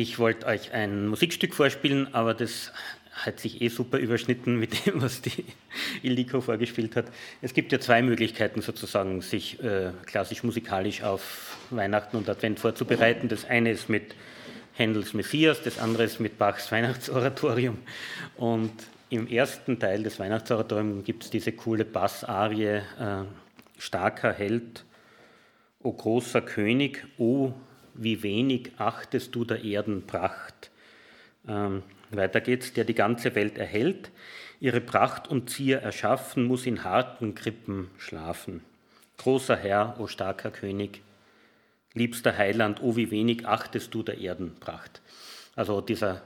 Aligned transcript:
Ich 0.00 0.20
wollte 0.20 0.46
euch 0.46 0.72
ein 0.74 1.08
Musikstück 1.08 1.52
vorspielen, 1.52 2.14
aber 2.14 2.32
das 2.32 2.72
hat 3.10 3.40
sich 3.40 3.62
eh 3.62 3.66
super 3.66 3.98
überschnitten 3.98 4.56
mit 4.56 4.86
dem, 4.86 5.02
was 5.02 5.22
die 5.22 5.44
Ildiko 6.04 6.40
vorgespielt 6.40 6.94
hat. 6.94 7.06
Es 7.42 7.52
gibt 7.52 7.72
ja 7.72 7.80
zwei 7.80 8.00
Möglichkeiten 8.02 8.62
sozusagen, 8.62 9.22
sich 9.22 9.60
äh, 9.60 9.90
klassisch 10.06 10.44
musikalisch 10.44 11.02
auf 11.02 11.56
Weihnachten 11.70 12.16
und 12.16 12.28
Advent 12.28 12.60
vorzubereiten. 12.60 13.28
Das 13.28 13.44
eine 13.44 13.72
ist 13.72 13.88
mit 13.88 14.14
Händels 14.74 15.14
Messias, 15.14 15.64
das 15.64 15.80
andere 15.80 16.04
ist 16.04 16.20
mit 16.20 16.38
Bachs 16.38 16.70
Weihnachtsoratorium. 16.70 17.78
Und 18.36 18.70
im 19.10 19.26
ersten 19.26 19.80
Teil 19.80 20.04
des 20.04 20.20
Weihnachtsoratoriums 20.20 21.04
gibt 21.04 21.24
es 21.24 21.30
diese 21.30 21.50
coole 21.50 21.84
Bassarie, 21.84 22.66
äh, 22.66 23.24
starker 23.78 24.32
Held, 24.32 24.84
o 25.82 25.92
großer 25.92 26.42
König, 26.42 27.04
o 27.18 27.52
wie 27.98 28.22
wenig 28.22 28.72
achtest 28.78 29.34
du 29.34 29.44
der 29.44 29.64
Erden 29.64 30.06
Pracht. 30.06 30.70
Ähm, 31.46 31.82
weiter 32.10 32.40
geht's, 32.40 32.72
der 32.72 32.84
die 32.84 32.94
ganze 32.94 33.34
Welt 33.34 33.58
erhält, 33.58 34.10
ihre 34.60 34.80
Pracht 34.80 35.28
und 35.28 35.50
Zier 35.50 35.80
erschaffen, 35.80 36.44
muss 36.44 36.66
in 36.66 36.84
harten 36.84 37.34
Krippen 37.34 37.90
schlafen. 37.98 38.62
Großer 39.18 39.56
Herr, 39.56 39.96
o 39.98 40.06
starker 40.06 40.50
König, 40.50 41.02
liebster 41.94 42.36
Heiland, 42.36 42.82
o 42.82 42.96
wie 42.96 43.10
wenig 43.10 43.46
achtest 43.46 43.92
du 43.92 44.02
der 44.02 44.18
Erdenpracht. 44.18 45.02
Also 45.56 45.80
dieser 45.80 46.22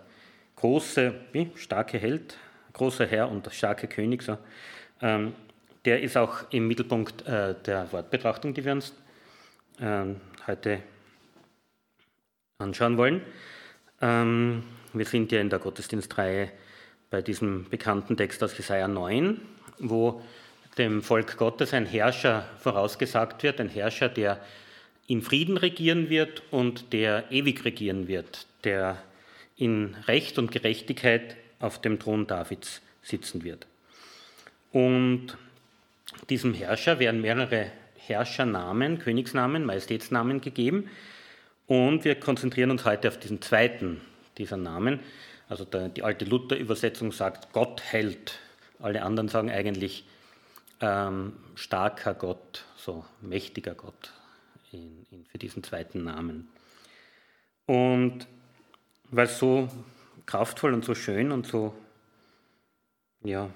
große, 0.57 1.15
wie, 1.33 1.51
starke 1.57 1.99
Held, 1.99 2.37
großer 2.75 3.07
Herr 3.07 3.31
und 3.31 3.53
starke 3.53 3.89
König, 3.89 4.23
so, 4.23 4.39
ähm, 5.01 5.33
der 5.85 6.03
ist 6.03 6.17
auch 6.17 6.45
im 6.51 6.69
Mittelpunkt 6.69 7.27
äh, 7.27 7.55
der 7.67 7.91
Wortbetrachtung, 7.93 8.55
die 8.55 8.65
wir 8.65 8.73
uns 8.73 8.95
ähm, 9.81 10.21
heute 10.47 10.83
anschauen 12.63 12.97
wollen. 12.97 13.21
Ähm, 14.01 14.63
wir 14.93 15.05
sind 15.05 15.33
ja 15.33 15.41
in 15.41 15.51
der 15.51 15.59
Gottesdienstreihe 15.59 16.51
bei 17.11 17.23
diesem 17.23 17.69
bekannten 17.69 18.17
Text 18.17 18.43
aus 18.43 18.57
Jesaja 18.57 18.89
9, 18.89 19.41
wo 19.79 20.23
dem 20.79 21.03
Volk 21.03 21.37
Gottes 21.37 21.75
ein 21.75 21.87
Herrscher 21.87 22.49
vorausgesagt 22.59 23.43
wird, 23.43 23.61
ein 23.61 23.69
Herrscher, 23.69 24.09
der 24.09 24.41
in 25.07 25.21
Frieden 25.21 25.57
regieren 25.57 26.09
wird 26.09 26.43
und 26.51 26.93
der 26.93 27.31
ewig 27.31 27.65
regieren 27.65 28.09
wird, 28.09 28.47
der 28.65 29.03
in 29.57 29.95
Recht 30.07 30.39
und 30.39 30.51
Gerechtigkeit 30.51 31.37
auf 31.59 31.81
dem 31.81 31.99
Thron 31.99 32.27
Davids 32.27 32.81
sitzen 33.03 33.45
wird. 33.45 33.67
Und 34.73 35.37
diesem 36.31 36.55
Herrscher 36.55 36.99
werden 36.99 37.21
mehrere 37.21 37.71
Herrschernamen, 37.97 38.99
Königsnamen, 38.99 39.65
Majestätsnamen 39.65 40.41
gegeben. 40.41 40.89
Und 41.73 42.05
wir 42.05 42.21
konzentrieren 42.21 42.71
uns 42.71 42.85
heute 42.85 43.09
auf 43.09 43.19
diesen 43.19 43.41
zweiten 43.41 44.03
dieser 44.37 44.59
Namen. 44.59 45.01
Also 45.49 45.65
der, 45.65 45.89
die 45.89 46.03
alte 46.03 46.27
Luther-Übersetzung 46.27 47.13
sagt, 47.13 47.55
Gott 47.55 47.81
hält. 47.83 48.41
Alle 48.79 49.03
anderen 49.03 49.29
sagen 49.29 49.51
eigentlich 49.51 50.05
ähm, 50.83 51.33
starker 51.55 52.13
Gott, 52.13 52.67
so 52.77 53.07
mächtiger 53.23 53.75
Gott 53.75 54.13
in, 54.71 55.07
in, 55.11 55.25
für 55.25 55.39
diesen 55.39 55.63
zweiten 55.65 56.05
Namen. 56.05 56.47
Und 57.65 58.27
weil 59.11 59.25
es 59.25 59.39
so 59.39 59.71
kraftvoll 60.27 60.75
und 60.75 60.85
so 60.85 60.95
schön 60.95 61.33
und 61.33 61.47
so 61.47 61.75
ja, 63.25 63.49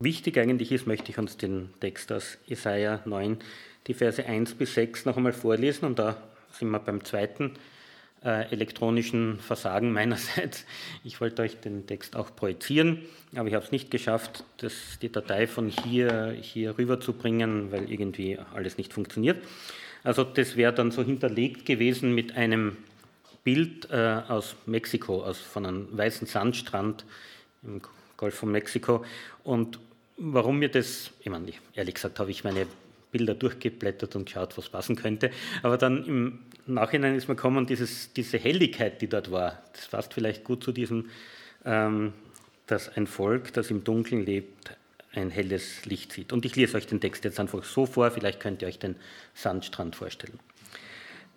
wichtig 0.00 0.38
eigentlich 0.38 0.72
ist, 0.72 0.88
möchte 0.88 1.12
ich 1.12 1.18
uns 1.18 1.36
den 1.36 1.72
Text 1.78 2.10
aus 2.10 2.36
Jesaja 2.46 3.00
9, 3.04 3.38
die 3.86 3.94
Verse 3.94 4.24
1 4.24 4.54
bis 4.54 4.74
6 4.74 5.04
noch 5.04 5.16
einmal 5.16 5.32
vorlesen. 5.32 5.84
Und 5.86 5.98
da 5.98 6.16
sind 6.52 6.70
wir 6.70 6.78
beim 6.78 7.04
zweiten 7.04 7.52
äh, 8.24 8.50
elektronischen 8.50 9.38
Versagen 9.38 9.92
meinerseits. 9.92 10.64
Ich 11.04 11.20
wollte 11.20 11.42
euch 11.42 11.60
den 11.60 11.86
Text 11.86 12.16
auch 12.16 12.34
projizieren, 12.34 13.02
aber 13.34 13.48
ich 13.48 13.54
habe 13.54 13.64
es 13.64 13.72
nicht 13.72 13.90
geschafft, 13.90 14.44
das, 14.58 14.98
die 15.00 15.10
Datei 15.12 15.46
von 15.46 15.68
hier, 15.68 16.34
hier 16.40 16.76
rüber 16.78 17.00
zu 17.00 17.12
bringen, 17.12 17.70
weil 17.70 17.90
irgendwie 17.90 18.38
alles 18.54 18.78
nicht 18.78 18.92
funktioniert. 18.92 19.38
Also 20.02 20.24
das 20.24 20.56
wäre 20.56 20.72
dann 20.72 20.90
so 20.90 21.02
hinterlegt 21.02 21.66
gewesen 21.66 22.14
mit 22.14 22.36
einem 22.36 22.76
Bild 23.44 23.88
äh, 23.90 24.22
aus 24.28 24.56
Mexiko, 24.66 25.22
aus, 25.22 25.38
von 25.38 25.66
einem 25.66 25.88
weißen 25.96 26.26
Sandstrand 26.26 27.04
im 27.62 27.80
Golf 28.16 28.34
von 28.34 28.50
Mexiko. 28.50 29.04
Und 29.44 29.78
warum 30.16 30.58
mir 30.58 30.68
das, 30.68 31.10
ich 31.20 31.30
meine, 31.30 31.52
ehrlich 31.74 31.94
gesagt 31.94 32.18
habe 32.18 32.30
ich 32.30 32.42
meine 32.44 32.66
Bilder 33.16 33.34
durchgeblättert 33.34 34.14
und 34.16 34.26
geschaut, 34.26 34.56
was 34.58 34.68
passen 34.68 34.96
könnte. 34.96 35.30
Aber 35.62 35.78
dann 35.78 36.04
im 36.04 36.38
Nachhinein 36.66 37.14
ist 37.14 37.28
mir 37.28 37.36
gekommen, 37.36 37.66
dieses, 37.66 38.12
diese 38.12 38.38
Helligkeit, 38.38 39.00
die 39.00 39.08
dort 39.08 39.30
war, 39.30 39.62
das 39.72 39.88
passt 39.88 40.12
vielleicht 40.12 40.44
gut 40.44 40.62
zu 40.62 40.72
diesem, 40.72 41.08
ähm, 41.64 42.12
dass 42.66 42.94
ein 42.96 43.06
Volk, 43.06 43.52
das 43.52 43.70
im 43.70 43.84
Dunkeln 43.84 44.26
lebt, 44.26 44.76
ein 45.14 45.30
helles 45.30 45.86
Licht 45.86 46.12
sieht. 46.12 46.32
Und 46.32 46.44
ich 46.44 46.56
lese 46.56 46.76
euch 46.76 46.86
den 46.86 47.00
Text 47.00 47.24
jetzt 47.24 47.40
einfach 47.40 47.64
so 47.64 47.86
vor, 47.86 48.10
vielleicht 48.10 48.40
könnt 48.40 48.60
ihr 48.60 48.68
euch 48.68 48.78
den 48.78 48.96
Sandstrand 49.34 49.96
vorstellen. 49.96 50.38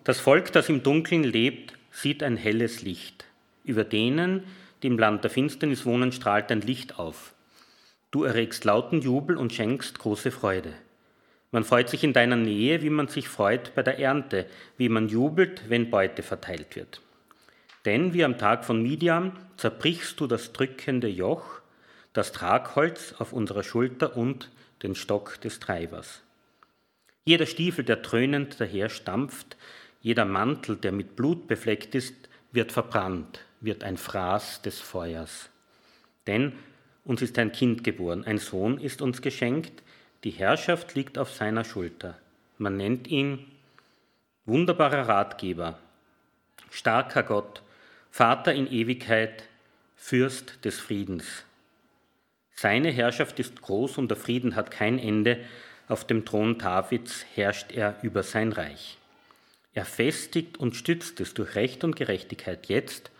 Das 0.04 0.20
Volk, 0.20 0.52
das 0.52 0.68
im 0.68 0.82
Dunkeln 0.82 1.24
lebt, 1.24 1.74
sieht 1.90 2.22
ein 2.22 2.36
helles 2.36 2.82
Licht. 2.82 3.24
Über 3.64 3.84
denen, 3.84 4.42
die 4.82 4.88
im 4.88 4.98
Land 4.98 5.24
der 5.24 5.30
Finsternis 5.30 5.86
wohnen, 5.86 6.12
strahlt 6.12 6.50
ein 6.50 6.60
Licht 6.60 6.98
auf. 6.98 7.32
Du 8.10 8.24
erregst 8.24 8.64
lauten 8.64 9.00
Jubel 9.00 9.36
und 9.36 9.52
schenkst 9.52 9.98
große 9.98 10.30
Freude. 10.30 10.74
Man 11.52 11.64
freut 11.64 11.88
sich 11.88 12.04
in 12.04 12.12
deiner 12.12 12.36
Nähe, 12.36 12.82
wie 12.82 12.90
man 12.90 13.08
sich 13.08 13.28
freut 13.28 13.74
bei 13.74 13.82
der 13.82 13.98
Ernte, 13.98 14.46
wie 14.76 14.88
man 14.88 15.08
jubelt, 15.08 15.68
wenn 15.68 15.90
Beute 15.90 16.22
verteilt 16.22 16.76
wird. 16.76 17.00
Denn 17.84 18.12
wie 18.12 18.24
am 18.24 18.38
Tag 18.38 18.64
von 18.64 18.82
Midian 18.82 19.32
zerbrichst 19.56 20.20
du 20.20 20.26
das 20.26 20.52
drückende 20.52 21.08
Joch, 21.08 21.60
das 22.12 22.32
Tragholz 22.32 23.14
auf 23.18 23.32
unserer 23.32 23.62
Schulter 23.62 24.16
und 24.16 24.50
den 24.82 24.94
Stock 24.94 25.40
des 25.40 25.60
Treibers. 25.60 26.22
Jeder 27.24 27.46
Stiefel, 27.46 27.84
der 27.84 27.96
dröhnend 27.96 28.60
daher 28.60 28.88
stampft, 28.88 29.56
jeder 30.00 30.24
Mantel, 30.24 30.76
der 30.76 30.92
mit 30.92 31.16
Blut 31.16 31.46
befleckt 31.48 31.94
ist, 31.94 32.14
wird 32.52 32.72
verbrannt, 32.72 33.44
wird 33.60 33.84
ein 33.84 33.96
Fraß 33.96 34.62
des 34.62 34.80
Feuers. 34.80 35.50
Denn 36.26 36.52
uns 37.04 37.22
ist 37.22 37.38
ein 37.38 37.52
Kind 37.52 37.84
geboren, 37.84 38.24
ein 38.24 38.38
Sohn 38.38 38.78
ist 38.78 39.02
uns 39.02 39.20
geschenkt, 39.20 39.82
die 40.24 40.30
Herrschaft 40.30 40.94
liegt 40.94 41.16
auf 41.18 41.32
seiner 41.32 41.64
Schulter. 41.64 42.18
Man 42.58 42.76
nennt 42.76 43.08
ihn 43.08 43.46
wunderbarer 44.44 45.08
Ratgeber, 45.08 45.78
starker 46.70 47.22
Gott, 47.22 47.62
Vater 48.10 48.52
in 48.52 48.70
Ewigkeit, 48.70 49.44
Fürst 49.96 50.64
des 50.64 50.78
Friedens. 50.78 51.44
Seine 52.54 52.90
Herrschaft 52.90 53.38
ist 53.38 53.62
groß 53.62 53.96
und 53.96 54.08
der 54.08 54.16
Frieden 54.16 54.56
hat 54.56 54.70
kein 54.70 54.98
Ende. 54.98 55.38
Auf 55.88 56.06
dem 56.06 56.24
Thron 56.24 56.58
Davids 56.58 57.24
herrscht 57.34 57.72
er 57.72 57.96
über 58.02 58.22
sein 58.22 58.52
Reich. 58.52 58.98
Er 59.72 59.84
festigt 59.84 60.58
und 60.58 60.76
stützt 60.76 61.20
es 61.20 61.32
durch 61.32 61.54
Recht 61.54 61.84
und 61.84 61.96
Gerechtigkeit 61.96 62.66
jetzt 62.66 63.10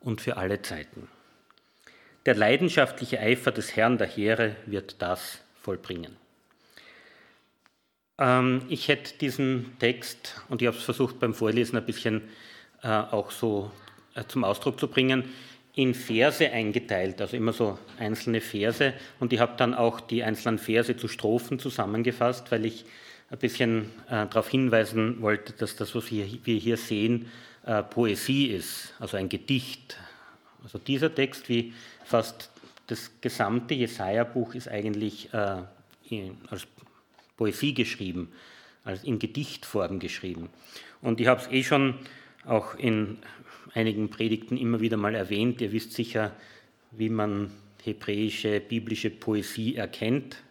und 0.00 0.20
für 0.20 0.36
alle 0.36 0.60
Zeiten. 0.60 1.08
Der 2.26 2.34
leidenschaftliche 2.34 3.20
Eifer 3.20 3.52
des 3.52 3.76
Herrn 3.76 3.96
der 3.96 4.08
Heere 4.08 4.56
wird 4.66 5.00
das 5.00 5.38
vollbringen. 5.62 6.16
Ähm, 8.20 8.62
ich 8.68 8.86
hätte 8.88 9.14
diesen 9.18 9.78
Text, 9.78 10.40
und 10.48 10.62
ich 10.62 10.68
habe 10.68 10.76
es 10.76 10.84
versucht 10.84 11.18
beim 11.18 11.34
Vorlesen 11.34 11.76
ein 11.78 11.86
bisschen 11.86 12.22
äh, 12.82 12.88
auch 12.88 13.30
so 13.30 13.72
äh, 14.14 14.24
zum 14.28 14.44
Ausdruck 14.44 14.78
zu 14.78 14.86
bringen, 14.86 15.24
in 15.74 15.94
Verse 15.94 16.48
eingeteilt, 16.50 17.20
also 17.20 17.36
immer 17.36 17.52
so 17.52 17.78
einzelne 17.98 18.40
Verse. 18.40 18.92
Und 19.18 19.32
ich 19.32 19.40
habe 19.40 19.54
dann 19.56 19.72
auch 19.72 20.00
die 20.00 20.22
einzelnen 20.22 20.58
Verse 20.58 20.94
zu 20.96 21.08
Strophen 21.08 21.58
zusammengefasst, 21.58 22.52
weil 22.52 22.66
ich 22.66 22.84
ein 23.30 23.38
bisschen 23.38 23.86
äh, 24.08 24.26
darauf 24.26 24.48
hinweisen 24.48 25.22
wollte, 25.22 25.54
dass 25.54 25.76
das, 25.76 25.94
was 25.94 26.10
wir, 26.10 26.24
hier 26.24 26.76
sehen, 26.76 27.26
Poesie 27.90 28.46
ist, 28.46 28.94
also 28.98 29.18
ein 29.18 29.28
Gedicht. 29.28 29.98
Also 30.62 30.78
dieser 30.78 31.14
Text, 31.14 31.50
wie 31.50 31.74
fast 32.06 32.50
das 32.86 33.10
gesamte 33.20 33.74
Jesaja-Buch, 33.74 34.54
ist 34.54 34.66
eigentlich 34.66 35.28
als 35.34 36.66
Poesie 37.40 37.72
geschrieben, 37.72 38.28
also 38.84 39.06
in 39.06 39.18
Gedichtform 39.18 39.98
geschrieben. 39.98 40.50
Und 41.00 41.22
ich 41.22 41.26
habe 41.26 41.40
es 41.40 41.48
eh 41.50 41.64
schon 41.64 41.94
auch 42.44 42.74
in 42.74 43.16
einigen 43.72 44.10
Predigten 44.10 44.58
immer 44.58 44.80
wieder 44.80 44.98
mal 44.98 45.14
erwähnt. 45.14 45.62
Ihr 45.62 45.72
wisst 45.72 45.94
sicher, 45.94 46.36
wie 46.90 47.08
man 47.08 47.50
hebräische, 47.82 48.60
biblische 48.60 49.08
Poesie 49.08 49.74
erkennt. 49.76 50.42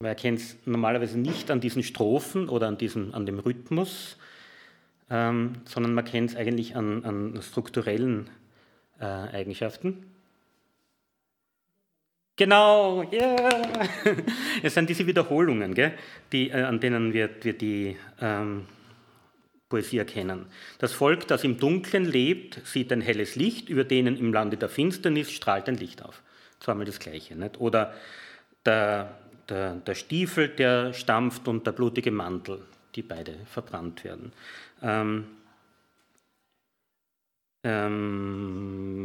Man 0.00 0.08
erkennt 0.08 0.38
es 0.38 0.56
normalerweise 0.64 1.18
nicht 1.18 1.50
an 1.50 1.60
diesen 1.60 1.82
Strophen 1.82 2.48
oder 2.48 2.68
an, 2.68 2.78
diesen, 2.78 3.12
an 3.12 3.26
dem 3.26 3.40
Rhythmus, 3.40 4.16
ähm, 5.10 5.56
sondern 5.66 5.92
man 5.92 6.06
kennt 6.06 6.30
es 6.30 6.36
eigentlich 6.36 6.76
an, 6.76 7.04
an 7.04 7.42
strukturellen 7.42 8.30
äh, 8.98 9.04
Eigenschaften. 9.04 10.13
Genau. 12.36 13.08
Yeah. 13.12 13.62
Es 14.62 14.74
sind 14.74 14.88
diese 14.88 15.06
Wiederholungen, 15.06 15.74
gell, 15.74 15.92
die, 16.32 16.50
äh, 16.50 16.62
an 16.62 16.80
denen 16.80 17.12
wir, 17.12 17.30
wir 17.42 17.52
die 17.52 17.96
ähm, 18.20 18.66
Poesie 19.68 19.98
erkennen. 19.98 20.46
Das 20.78 20.92
Volk, 20.92 21.26
das 21.28 21.44
im 21.44 21.58
Dunkeln 21.58 22.04
lebt, 22.04 22.60
sieht 22.66 22.92
ein 22.92 23.00
helles 23.00 23.36
Licht, 23.36 23.68
über 23.68 23.84
denen 23.84 24.16
im 24.16 24.32
Lande 24.32 24.56
der 24.56 24.68
Finsternis 24.68 25.30
strahlt 25.30 25.68
ein 25.68 25.76
Licht 25.76 26.02
auf. 26.02 26.22
Zweimal 26.60 26.86
das 26.86 26.98
Gleiche. 26.98 27.36
Nicht? 27.36 27.60
Oder 27.60 27.94
der, 28.64 29.16
der, 29.48 29.74
der 29.76 29.94
Stiefel, 29.94 30.48
der 30.48 30.92
stampft 30.92 31.46
und 31.46 31.66
der 31.66 31.72
blutige 31.72 32.10
Mantel, 32.10 32.62
die 32.94 33.02
beide 33.02 33.34
verbrannt 33.46 34.02
werden. 34.04 34.32
Ähm, 34.82 35.26
ähm, 37.62 39.04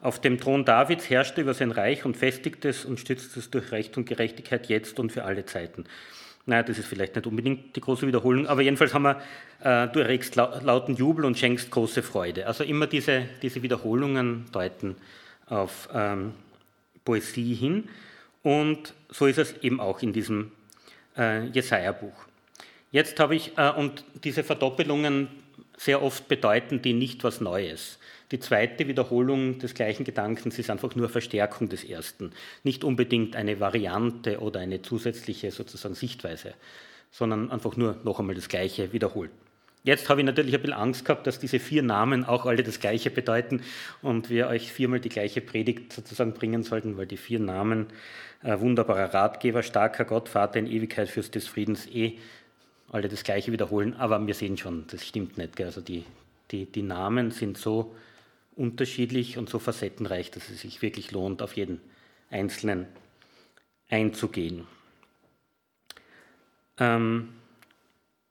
auf 0.00 0.20
dem 0.20 0.38
Thron 0.38 0.64
Davids 0.64 1.10
herrschte 1.10 1.40
über 1.40 1.54
sein 1.54 1.72
Reich 1.72 2.04
und 2.04 2.16
festigte 2.16 2.68
es 2.68 2.84
und 2.84 3.00
stützte 3.00 3.40
es 3.40 3.50
durch 3.50 3.72
Recht 3.72 3.96
und 3.96 4.06
Gerechtigkeit 4.06 4.68
jetzt 4.68 5.00
und 5.00 5.10
für 5.10 5.24
alle 5.24 5.44
Zeiten. 5.44 5.84
Naja, 6.46 6.62
das 6.62 6.78
ist 6.78 6.86
vielleicht 6.86 7.14
nicht 7.14 7.26
unbedingt 7.26 7.76
die 7.76 7.80
große 7.80 8.06
Wiederholung, 8.06 8.46
aber 8.46 8.62
jedenfalls 8.62 8.94
haben 8.94 9.02
wir, 9.02 9.20
äh, 9.62 9.88
du 9.88 10.00
erregst 10.00 10.36
lauten 10.36 10.94
Jubel 10.94 11.24
und 11.24 11.36
schenkst 11.36 11.70
große 11.70 12.02
Freude. 12.02 12.46
Also 12.46 12.64
immer 12.64 12.86
diese, 12.86 13.28
diese 13.42 13.62
Wiederholungen 13.62 14.46
deuten 14.52 14.96
auf 15.46 15.88
ähm, 15.92 16.32
Poesie 17.04 17.54
hin 17.54 17.88
und 18.42 18.94
so 19.10 19.26
ist 19.26 19.38
es 19.38 19.58
eben 19.62 19.80
auch 19.80 20.00
in 20.00 20.12
diesem 20.12 20.52
äh, 21.16 21.46
Jesaja-Buch. 21.48 22.14
Jetzt 22.92 23.20
habe 23.20 23.34
ich, 23.34 23.58
äh, 23.58 23.70
und 23.70 24.04
diese 24.24 24.44
Verdoppelungen 24.44 25.28
sehr 25.76 26.02
oft 26.02 26.28
bedeuten 26.28 26.80
die 26.82 26.94
nicht 26.94 27.24
was 27.24 27.40
Neues. 27.40 27.97
Die 28.30 28.40
zweite 28.40 28.86
Wiederholung 28.88 29.58
des 29.58 29.72
gleichen 29.72 30.04
Gedankens 30.04 30.58
ist 30.58 30.68
einfach 30.68 30.94
nur 30.94 31.08
Verstärkung 31.08 31.68
des 31.70 31.82
ersten, 31.82 32.32
nicht 32.62 32.84
unbedingt 32.84 33.36
eine 33.36 33.58
Variante 33.58 34.40
oder 34.40 34.60
eine 34.60 34.82
zusätzliche 34.82 35.50
sozusagen 35.50 35.94
Sichtweise, 35.94 36.52
sondern 37.10 37.50
einfach 37.50 37.76
nur 37.76 37.96
noch 38.04 38.20
einmal 38.20 38.34
das 38.34 38.48
Gleiche 38.48 38.92
wiederholt. 38.92 39.30
Jetzt 39.84 40.10
habe 40.10 40.20
ich 40.20 40.26
natürlich 40.26 40.54
ein 40.54 40.60
bisschen 40.60 40.76
Angst 40.76 41.06
gehabt, 41.06 41.26
dass 41.26 41.38
diese 41.38 41.58
vier 41.58 41.82
Namen 41.82 42.24
auch 42.24 42.44
alle 42.44 42.62
das 42.62 42.80
Gleiche 42.80 43.10
bedeuten 43.10 43.62
und 44.02 44.28
wir 44.28 44.48
euch 44.48 44.72
viermal 44.72 45.00
die 45.00 45.08
gleiche 45.08 45.40
Predigt 45.40 45.94
sozusagen 45.94 46.34
bringen 46.34 46.62
sollten, 46.62 46.98
weil 46.98 47.06
die 47.06 47.16
vier 47.16 47.38
Namen 47.38 47.86
äh, 48.42 48.58
wunderbarer 48.60 49.14
Ratgeber, 49.14 49.62
starker 49.62 50.04
Gott, 50.04 50.28
Vater 50.28 50.58
in 50.58 50.66
Ewigkeit, 50.66 51.08
Fürst 51.08 51.34
des 51.34 51.46
Friedens 51.46 51.86
eh 51.86 52.18
alle 52.90 53.08
das 53.08 53.24
Gleiche 53.24 53.52
wiederholen, 53.52 53.94
aber 53.94 54.26
wir 54.26 54.34
sehen 54.34 54.58
schon, 54.58 54.84
das 54.90 55.06
stimmt 55.06 55.38
nicht. 55.38 55.56
Gell? 55.56 55.66
Also 55.66 55.80
die, 55.80 56.04
die, 56.50 56.66
die 56.66 56.82
Namen 56.82 57.30
sind 57.30 57.56
so 57.56 57.94
unterschiedlich 58.58 59.38
und 59.38 59.48
so 59.48 59.58
facettenreich, 59.58 60.30
dass 60.30 60.50
es 60.50 60.60
sich 60.60 60.82
wirklich 60.82 61.12
lohnt, 61.12 61.42
auf 61.42 61.56
jeden 61.56 61.80
einzelnen 62.30 62.86
einzugehen. 63.88 64.66
Ähm, 66.78 67.30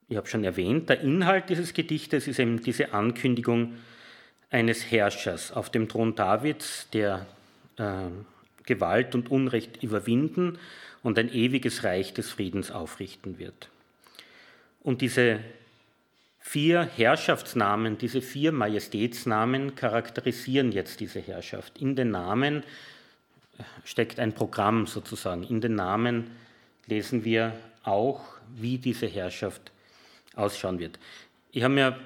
ich 0.09 0.18
habe 0.18 0.27
schon 0.27 0.44
erwähnt, 0.44 0.89
der 0.89 1.01
Inhalt 1.01 1.50
dieses 1.50 1.74
Gedichtes 1.74 2.27
ist 2.27 2.39
eben 2.39 2.62
diese 2.62 2.94
Ankündigung 2.94 3.74
eines 4.50 4.91
Herrschers 4.91 5.51
auf 5.51 5.69
dem 5.69 5.89
Thron 5.89 6.15
Davids, 6.15 6.88
der 6.91 7.25
äh, 7.77 8.09
Gewalt 8.65 9.15
und 9.15 9.31
Unrecht 9.31 9.83
überwinden 9.83 10.59
und 11.03 11.18
ein 11.19 11.31
ewiges 11.33 11.83
Reich 11.83 12.13
des 12.13 12.29
Friedens 12.29 12.71
aufrichten 12.71 13.39
wird. 13.39 13.69
Und 14.81 15.01
diese 15.01 15.39
Vier 16.49 16.89
Herrschaftsnamen, 16.95 17.97
diese 17.97 18.21
vier 18.21 18.53
Majestätsnamen 18.53 19.75
charakterisieren 19.75 20.71
jetzt 20.71 21.01
diese 21.01 21.19
Herrschaft. 21.19 21.77
In 21.77 21.97
den 21.97 22.11
Namen 22.11 22.63
steckt 23.83 24.17
ein 24.17 24.31
Programm 24.31 24.88
sozusagen. 24.88 25.44
In 25.44 25.59
den 25.59 25.75
Namen 25.75 26.31
lesen 26.85 27.25
wir 27.25 27.51
auch, 27.83 28.21
wie 28.55 28.77
diese 28.77 29.07
Herrschaft 29.07 29.73
ausschauen 30.38 30.79
wird. 30.79 30.99
Ich 31.51 31.63
habe 31.63 31.73
mir 31.73 31.99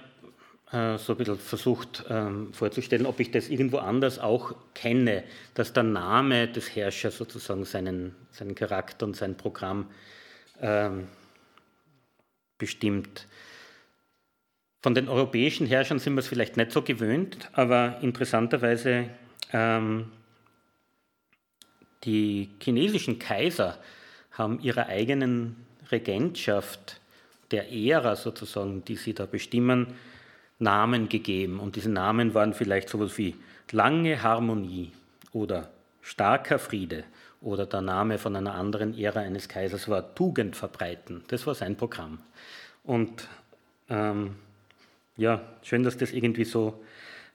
äh, 0.71 0.97
so 0.97 1.13
ein 1.13 1.17
bisschen 1.19 1.37
versucht 1.37 2.03
ähm, 2.09 2.51
vorzustellen, 2.51 3.05
ob 3.05 3.19
ich 3.19 3.29
das 3.29 3.47
irgendwo 3.47 3.77
anders 3.77 4.17
auch 4.17 4.55
kenne, 4.73 5.23
dass 5.53 5.71
der 5.71 5.83
Name 5.83 6.47
des 6.47 6.75
Herrschers 6.75 7.15
sozusagen 7.15 7.63
seinen, 7.63 8.15
seinen 8.31 8.55
Charakter 8.55 9.05
und 9.05 9.15
sein 9.15 9.37
Programm 9.37 9.85
ähm, 10.59 11.09
bestimmt. 12.57 13.27
Von 14.81 14.95
den 14.95 15.09
europäischen 15.09 15.67
Herrschern 15.67 15.99
sind 15.99 16.13
wir 16.15 16.21
es 16.21 16.27
vielleicht 16.27 16.57
nicht 16.57 16.71
so 16.71 16.81
gewöhnt, 16.81 17.49
aber 17.53 17.99
interessanterweise 18.01 19.09
ähm, 19.53 20.11
die 22.03 22.49
chinesischen 22.59 23.19
Kaiser 23.19 23.77
haben 24.31 24.59
ihrer 24.59 24.87
eigenen 24.87 25.55
Regentschaft 25.91 26.99
der 27.51 27.71
Ära 27.71 28.15
sozusagen, 28.15 28.83
die 28.85 28.95
sie 28.95 29.13
da 29.13 29.25
bestimmen, 29.25 29.93
Namen 30.57 31.09
gegeben. 31.09 31.59
Und 31.59 31.75
diese 31.75 31.89
Namen 31.89 32.33
waren 32.33 32.53
vielleicht 32.53 32.89
sowas 32.89 33.17
wie 33.17 33.35
lange 33.71 34.23
Harmonie 34.23 34.91
oder 35.31 35.69
starker 36.01 36.59
Friede 36.59 37.03
oder 37.41 37.65
der 37.65 37.81
Name 37.81 38.17
von 38.17 38.35
einer 38.35 38.55
anderen 38.55 38.97
Ära 38.97 39.19
eines 39.19 39.47
Kaisers 39.47 39.87
war 39.87 40.15
Tugend 40.15 40.55
verbreiten. 40.55 41.23
Das 41.27 41.45
war 41.45 41.55
sein 41.55 41.75
Programm. 41.75 42.19
Und 42.83 43.27
ähm, 43.89 44.35
ja, 45.17 45.41
schön, 45.61 45.83
dass 45.83 45.97
das 45.97 46.11
irgendwie 46.11 46.45
so 46.45 46.83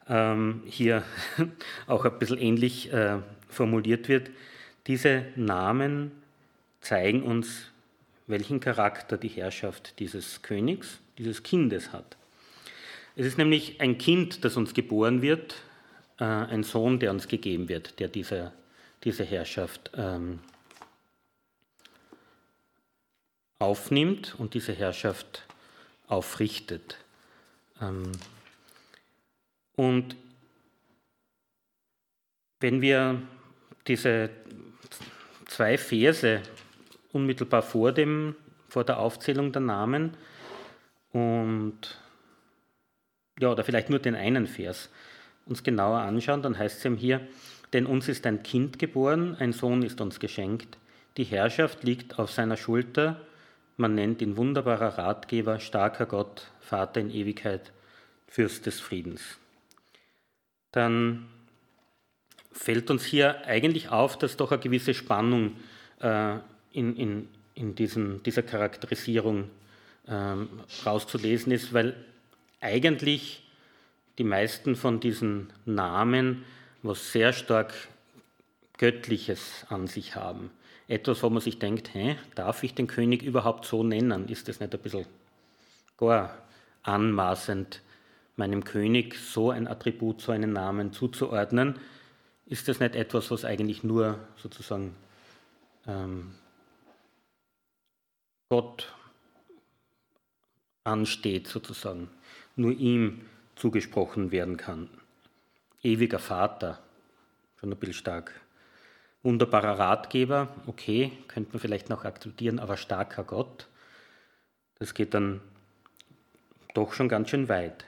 ähm, 0.08 0.62
hier 0.66 1.04
auch 1.86 2.04
ein 2.04 2.18
bisschen 2.18 2.38
ähnlich 2.38 2.92
äh, 2.92 3.18
formuliert 3.48 4.08
wird. 4.08 4.30
Diese 4.86 5.24
Namen 5.36 6.12
zeigen 6.80 7.22
uns, 7.22 7.70
welchen 8.26 8.60
Charakter 8.60 9.16
die 9.16 9.28
Herrschaft 9.28 9.98
dieses 9.98 10.42
Königs, 10.42 11.00
dieses 11.18 11.42
Kindes 11.42 11.92
hat. 11.92 12.16
Es 13.14 13.26
ist 13.26 13.38
nämlich 13.38 13.80
ein 13.80 13.98
Kind, 13.98 14.44
das 14.44 14.56
uns 14.56 14.74
geboren 14.74 15.22
wird, 15.22 15.56
äh, 16.18 16.24
ein 16.24 16.62
Sohn, 16.62 16.98
der 16.98 17.10
uns 17.10 17.28
gegeben 17.28 17.68
wird, 17.68 17.98
der 17.98 18.08
diese, 18.08 18.52
diese 19.04 19.24
Herrschaft 19.24 19.90
ähm, 19.96 20.40
aufnimmt 23.58 24.34
und 24.38 24.54
diese 24.54 24.72
Herrschaft 24.72 25.44
aufrichtet. 26.08 26.98
Ähm, 27.80 28.12
und 29.76 30.16
wenn 32.60 32.80
wir 32.80 33.20
diese 33.86 34.30
zwei 35.46 35.78
Verse 35.78 36.40
unmittelbar 37.12 37.62
vor, 37.62 37.92
dem, 37.92 38.34
vor 38.68 38.84
der 38.84 38.98
Aufzählung 38.98 39.52
der 39.52 39.62
Namen 39.62 40.16
und 41.12 42.00
ja, 43.38 43.50
oder 43.50 43.64
vielleicht 43.64 43.90
nur 43.90 43.98
den 43.98 44.14
einen 44.14 44.46
Vers 44.46 44.90
uns 45.44 45.62
genauer 45.62 46.00
anschauen, 46.00 46.42
dann 46.42 46.58
heißt 46.58 46.78
es 46.78 46.84
eben 46.84 46.96
hier, 46.96 47.20
denn 47.72 47.86
uns 47.86 48.08
ist 48.08 48.26
ein 48.26 48.42
Kind 48.42 48.78
geboren, 48.78 49.36
ein 49.38 49.52
Sohn 49.52 49.82
ist 49.82 50.00
uns 50.00 50.18
geschenkt, 50.18 50.78
die 51.16 51.24
Herrschaft 51.24 51.84
liegt 51.84 52.18
auf 52.18 52.30
seiner 52.32 52.56
Schulter, 52.56 53.20
man 53.76 53.94
nennt 53.94 54.22
ihn 54.22 54.36
wunderbarer 54.36 54.98
Ratgeber, 54.98 55.60
starker 55.60 56.06
Gott, 56.06 56.50
Vater 56.60 57.00
in 57.00 57.10
Ewigkeit, 57.10 57.72
Fürst 58.26 58.66
des 58.66 58.80
Friedens. 58.80 59.38
Dann 60.72 61.26
fällt 62.52 62.90
uns 62.90 63.04
hier 63.04 63.46
eigentlich 63.46 63.90
auf, 63.90 64.18
dass 64.18 64.36
doch 64.36 64.50
eine 64.50 64.60
gewisse 64.60 64.94
Spannung 64.94 65.56
äh, 66.00 66.36
in, 66.72 66.96
in, 66.96 67.28
in 67.54 67.74
diesen, 67.74 68.22
dieser 68.22 68.42
Charakterisierung 68.42 69.50
ähm, 70.08 70.48
rauszulesen 70.84 71.52
ist, 71.52 71.72
weil 71.72 71.94
eigentlich 72.60 73.42
die 74.18 74.24
meisten 74.24 74.76
von 74.76 75.00
diesen 75.00 75.52
Namen 75.64 76.44
was 76.82 77.12
sehr 77.12 77.32
stark 77.32 77.74
Göttliches 78.78 79.66
an 79.68 79.86
sich 79.86 80.14
haben 80.14 80.50
etwas, 80.88 81.22
wo 81.22 81.30
man 81.30 81.40
sich 81.40 81.58
denkt, 81.58 81.94
hä, 81.94 82.16
darf 82.34 82.62
ich 82.62 82.74
den 82.74 82.86
König 82.86 83.22
überhaupt 83.22 83.64
so 83.64 83.82
nennen? 83.82 84.28
Ist 84.28 84.48
das 84.48 84.60
nicht 84.60 84.72
ein 84.72 84.80
bisschen 84.80 85.06
gar 85.96 86.36
anmaßend, 86.82 87.82
meinem 88.36 88.64
König 88.64 89.16
so 89.18 89.50
ein 89.50 89.66
Attribut, 89.66 90.20
so 90.20 90.32
einen 90.32 90.52
Namen 90.52 90.92
zuzuordnen? 90.92 91.78
Ist 92.46 92.68
das 92.68 92.78
nicht 92.78 92.94
etwas, 92.94 93.30
was 93.30 93.44
eigentlich 93.44 93.82
nur 93.82 94.20
sozusagen 94.36 94.94
ähm, 95.86 96.34
Gott 98.48 98.94
ansteht, 100.84 101.48
sozusagen, 101.48 102.08
nur 102.54 102.72
ihm 102.72 103.22
zugesprochen 103.56 104.30
werden 104.30 104.56
kann? 104.56 104.88
Ewiger 105.82 106.20
Vater, 106.20 106.78
schon 107.58 107.72
ein 107.72 107.78
bisschen 107.78 107.94
stark 107.94 108.40
wunderbarer 109.26 109.78
Ratgeber, 109.78 110.48
okay, 110.66 111.12
könnte 111.28 111.50
man 111.52 111.60
vielleicht 111.60 111.90
noch 111.90 112.04
akzeptieren, 112.04 112.58
aber 112.58 112.76
starker 112.76 113.24
Gott, 113.24 113.66
das 114.78 114.94
geht 114.94 115.12
dann 115.14 115.40
doch 116.74 116.92
schon 116.92 117.08
ganz 117.08 117.28
schön 117.30 117.48
weit. 117.48 117.84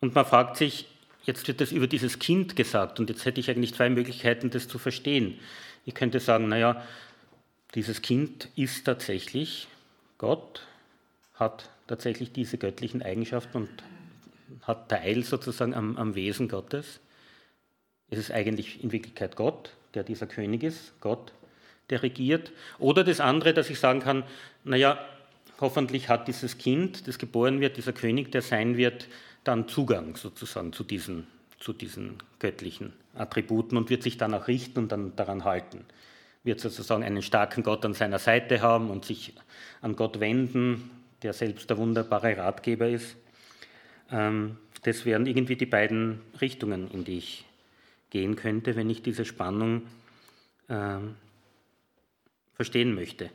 Und 0.00 0.14
man 0.14 0.24
fragt 0.24 0.56
sich, 0.56 0.88
jetzt 1.24 1.46
wird 1.46 1.60
das 1.60 1.72
über 1.72 1.86
dieses 1.86 2.18
Kind 2.18 2.56
gesagt 2.56 2.98
und 2.98 3.10
jetzt 3.10 3.24
hätte 3.24 3.38
ich 3.38 3.50
eigentlich 3.50 3.74
zwei 3.74 3.90
Möglichkeiten, 3.90 4.50
das 4.50 4.66
zu 4.66 4.78
verstehen. 4.78 5.38
Ich 5.84 5.94
könnte 5.94 6.20
sagen, 6.20 6.48
naja, 6.48 6.82
dieses 7.74 8.00
Kind 8.00 8.48
ist 8.56 8.84
tatsächlich 8.84 9.68
Gott, 10.16 10.66
hat 11.34 11.68
tatsächlich 11.86 12.32
diese 12.32 12.56
göttlichen 12.56 13.02
Eigenschaften 13.02 13.58
und 13.58 13.82
hat 14.62 14.88
Teil 14.88 15.22
sozusagen 15.22 15.74
am, 15.74 15.96
am 15.98 16.14
Wesen 16.14 16.48
Gottes. 16.48 17.00
Es 18.08 18.18
ist 18.18 18.30
eigentlich 18.30 18.82
in 18.82 18.92
Wirklichkeit 18.92 19.36
Gott, 19.36 19.72
der 19.94 20.04
dieser 20.04 20.26
König 20.26 20.62
ist, 20.62 20.92
Gott, 21.00 21.32
der 21.90 22.02
regiert. 22.02 22.52
Oder 22.78 23.04
das 23.04 23.20
andere, 23.20 23.54
dass 23.54 23.70
ich 23.70 23.78
sagen 23.78 24.00
kann, 24.00 24.24
naja, 24.64 24.98
hoffentlich 25.60 26.08
hat 26.08 26.28
dieses 26.28 26.58
Kind, 26.58 27.06
das 27.06 27.18
geboren 27.18 27.60
wird, 27.60 27.76
dieser 27.76 27.92
König, 27.92 28.32
der 28.32 28.42
sein 28.42 28.76
wird, 28.76 29.08
dann 29.44 29.68
Zugang 29.68 30.16
sozusagen 30.16 30.72
zu 30.72 30.84
diesen, 30.84 31.26
zu 31.60 31.72
diesen 31.72 32.18
göttlichen 32.38 32.92
Attributen 33.14 33.76
und 33.76 33.90
wird 33.90 34.02
sich 34.02 34.16
dann 34.16 34.34
auch 34.34 34.48
richten 34.48 34.80
und 34.80 34.92
dann 34.92 35.14
daran 35.16 35.44
halten. 35.44 35.84
Wird 36.42 36.60
sozusagen 36.60 37.04
einen 37.04 37.22
starken 37.22 37.62
Gott 37.62 37.84
an 37.84 37.94
seiner 37.94 38.18
Seite 38.18 38.60
haben 38.60 38.90
und 38.90 39.04
sich 39.04 39.34
an 39.80 39.96
Gott 39.96 40.20
wenden, 40.20 40.90
der 41.22 41.32
selbst 41.32 41.70
der 41.70 41.78
wunderbare 41.78 42.36
Ratgeber 42.36 42.88
ist. 42.88 43.16
Ähm, 44.10 44.56
das 44.82 45.06
wären 45.06 45.26
irgendwie 45.26 45.56
die 45.56 45.66
beiden 45.66 46.20
Richtungen, 46.40 46.90
in 46.90 47.04
die 47.04 47.18
ich 47.18 47.44
gehen 48.14 48.36
könnte, 48.36 48.76
wenn 48.76 48.88
ich 48.88 49.02
diese 49.02 49.24
Spannung 49.24 49.82
ähm, 50.68 51.16
verstehen 52.54 52.94
möchte. 52.94 53.28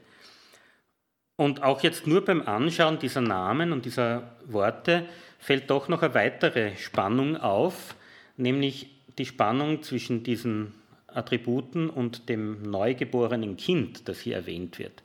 Und 1.36 1.64
auch 1.64 1.84
jetzt 1.84 2.08
nur 2.08 2.24
beim 2.24 2.42
Anschauen 2.42 2.98
dieser 2.98 3.20
Namen 3.20 3.74
und 3.74 3.84
dieser 3.84 4.32
Worte 4.46 5.06
fällt 5.38 5.70
doch 5.70 5.90
noch 5.90 6.02
eine 6.02 6.14
weitere 6.14 6.78
Spannung 6.78 7.36
auf, 7.36 7.94
nämlich 8.38 8.90
die 9.18 9.26
Spannung 9.26 9.84
zwischen 9.84 10.24
diesen 10.24 10.74
Attributen 11.08 11.90
und 11.90 12.30
dem 12.30 12.62
neugeborenen 12.62 13.58
Kind, 13.58 14.08
das 14.08 14.22
hier 14.22 14.38
erwähnt 14.38 14.80
wird. 14.80 15.04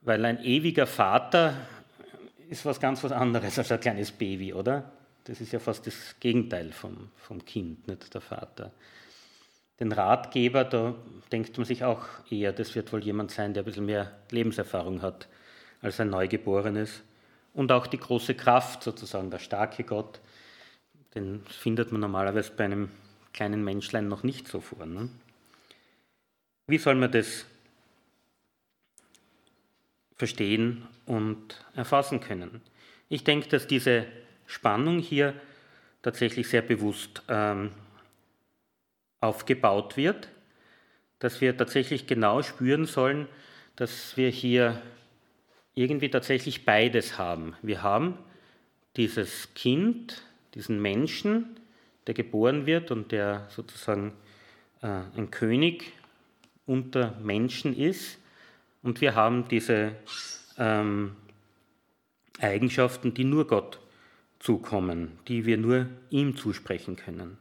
Weil 0.00 0.24
ein 0.24 0.42
ewiger 0.42 0.88
Vater 0.88 1.54
ist 2.50 2.64
was 2.64 2.80
ganz 2.80 3.04
was 3.04 3.12
anderes 3.12 3.58
als 3.60 3.70
ein 3.70 3.78
kleines 3.78 4.10
Baby, 4.10 4.52
oder? 4.54 4.90
Das 5.28 5.42
ist 5.42 5.52
ja 5.52 5.58
fast 5.58 5.86
das 5.86 6.16
Gegenteil 6.20 6.72
vom, 6.72 7.10
vom 7.16 7.44
Kind, 7.44 7.86
nicht 7.86 8.14
der 8.14 8.22
Vater. 8.22 8.72
Den 9.78 9.92
Ratgeber, 9.92 10.64
da 10.64 10.94
denkt 11.30 11.58
man 11.58 11.66
sich 11.66 11.84
auch 11.84 12.06
eher, 12.30 12.54
das 12.54 12.74
wird 12.74 12.90
wohl 12.94 13.04
jemand 13.04 13.30
sein, 13.30 13.52
der 13.52 13.62
ein 13.62 13.66
bisschen 13.66 13.84
mehr 13.84 14.10
Lebenserfahrung 14.30 15.02
hat 15.02 15.28
als 15.82 16.00
ein 16.00 16.08
Neugeborenes. 16.08 17.02
Und 17.52 17.70
auch 17.72 17.86
die 17.86 17.98
große 17.98 18.34
Kraft, 18.36 18.82
sozusagen 18.82 19.30
der 19.30 19.38
starke 19.38 19.84
Gott, 19.84 20.18
den 21.14 21.44
findet 21.44 21.92
man 21.92 22.00
normalerweise 22.00 22.52
bei 22.56 22.64
einem 22.64 22.88
kleinen 23.34 23.62
Menschlein 23.62 24.08
noch 24.08 24.22
nicht 24.22 24.48
so 24.48 24.62
vor. 24.62 24.86
Ne? 24.86 25.10
Wie 26.66 26.78
soll 26.78 26.94
man 26.94 27.12
das 27.12 27.44
verstehen 30.16 30.88
und 31.04 31.62
erfassen 31.74 32.20
können? 32.20 32.62
Ich 33.10 33.24
denke, 33.24 33.48
dass 33.50 33.66
diese 33.66 34.06
Spannung 34.48 34.98
hier 34.98 35.34
tatsächlich 36.02 36.48
sehr 36.48 36.62
bewusst 36.62 37.22
ähm, 37.28 37.70
aufgebaut 39.20 39.96
wird, 39.96 40.28
dass 41.18 41.40
wir 41.40 41.56
tatsächlich 41.56 42.06
genau 42.06 42.42
spüren 42.42 42.86
sollen, 42.86 43.28
dass 43.76 44.16
wir 44.16 44.30
hier 44.30 44.80
irgendwie 45.74 46.08
tatsächlich 46.08 46.64
beides 46.64 47.18
haben. 47.18 47.54
Wir 47.62 47.82
haben 47.82 48.18
dieses 48.96 49.52
Kind, 49.54 50.22
diesen 50.54 50.80
Menschen, 50.80 51.60
der 52.06 52.14
geboren 52.14 52.64
wird 52.64 52.90
und 52.90 53.12
der 53.12 53.46
sozusagen 53.50 54.14
äh, 54.80 55.02
ein 55.14 55.30
König 55.30 55.92
unter 56.64 57.14
Menschen 57.20 57.76
ist. 57.76 58.18
Und 58.82 59.02
wir 59.02 59.14
haben 59.14 59.46
diese 59.48 59.92
ähm, 60.56 61.16
Eigenschaften, 62.40 63.12
die 63.12 63.24
nur 63.24 63.46
Gott 63.46 63.78
zukommen, 64.38 65.18
die 65.28 65.46
wir 65.46 65.56
nur 65.56 65.86
ihm 66.10 66.36
zusprechen 66.36 66.96
können. 66.96 67.38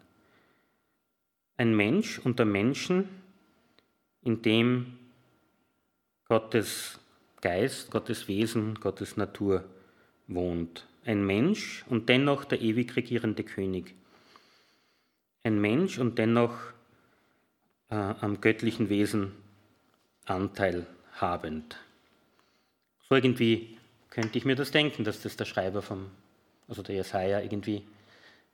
Ein 1.58 1.76
Mensch 1.76 2.20
unter 2.20 2.46
Menschen, 2.46 3.08
in 4.22 4.42
dem 4.42 4.98
Gottes 6.28 7.00
Geist, 7.42 7.92
Gottes 7.92 8.28
Wesen, 8.28 8.76
Gottes 8.76 9.16
Natur 9.16 9.64
wohnt. 10.28 10.88
Ein 11.06 11.26
Mensch 11.26 11.86
und 11.88 12.10
dennoch 12.10 12.44
der 12.46 12.62
ewig 12.62 12.96
regierende 12.96 13.44
König. 13.44 13.96
Ein 15.44 15.62
Mensch 15.62 16.00
und 16.00 16.18
dennoch 16.18 16.58
äh, 17.90 17.96
am 17.96 18.42
göttlichen 18.42 18.90
Wesen 18.90 19.32
Anteil 20.26 20.86
habend. 21.14 21.78
So 23.08 23.16
irgendwie 23.16 23.78
könnte 24.10 24.38
ich 24.38 24.46
mir 24.46 24.56
das 24.56 24.72
denken, 24.72 25.06
dass 25.06 25.22
das 25.22 25.38
der 25.38 25.46
Schreiber 25.46 25.82
vom, 25.82 26.08
also 26.68 26.82
der 26.82 26.96
Jesaja 26.96 27.42
irgendwie 27.42 27.84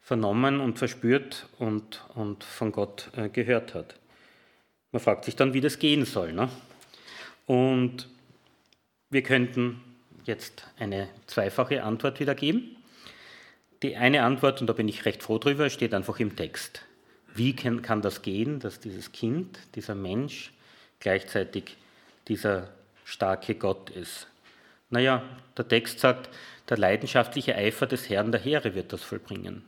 vernommen 0.01 0.60
und 0.60 0.77
verspürt 0.77 1.48
und, 1.60 2.03
und 2.15 2.43
von 2.43 2.72
Gott 2.72 3.10
äh, 3.15 3.29
gehört 3.29 3.74
hat. 3.74 3.96
Man 4.91 5.01
fragt 5.01 5.25
sich 5.25 5.36
dann, 5.36 5.53
wie 5.53 5.62
das 5.62 5.79
gehen 5.79 6.05
soll. 6.05 6.34
Ne? 6.34 6.50
Und 7.48 8.10
wir 9.10 9.24
könnten 9.24 9.82
jetzt 10.25 10.67
eine 10.77 11.10
zweifache 11.27 11.84
Antwort 11.84 12.20
wiedergeben. 12.20 12.75
Die 13.82 13.96
eine 13.96 14.24
Antwort, 14.24 14.62
und 14.62 14.67
da 14.67 14.74
bin 14.74 14.88
ich 14.88 15.05
recht 15.05 15.24
froh 15.24 15.38
drüber, 15.39 15.70
steht 15.70 15.93
einfach 15.93 16.20
im 16.20 16.36
Text. 16.36 16.86
Wie 17.34 17.55
kann 17.55 18.01
das 18.01 18.22
gehen, 18.22 18.60
dass 18.60 18.79
dieses 18.79 19.12
Kind, 19.12 19.60
dieser 19.75 19.96
Mensch 19.96 20.51
gleichzeitig 21.00 21.75
dieser 22.27 22.70
starke 23.03 23.55
Gott 23.55 23.89
ist? 23.89 24.27
Naja, 24.89 25.24
der 25.58 25.67
Text 25.67 26.00
sagt, 26.00 26.29
der 26.70 26.77
leidenschaftliche 26.77 27.55
Eifer 27.55 27.86
des 27.88 28.10
Herrn 28.10 28.32
der 28.32 28.41
Heere 28.41 28.75
wird 28.75 28.93
das 28.93 29.03
vollbringen. 29.03 29.63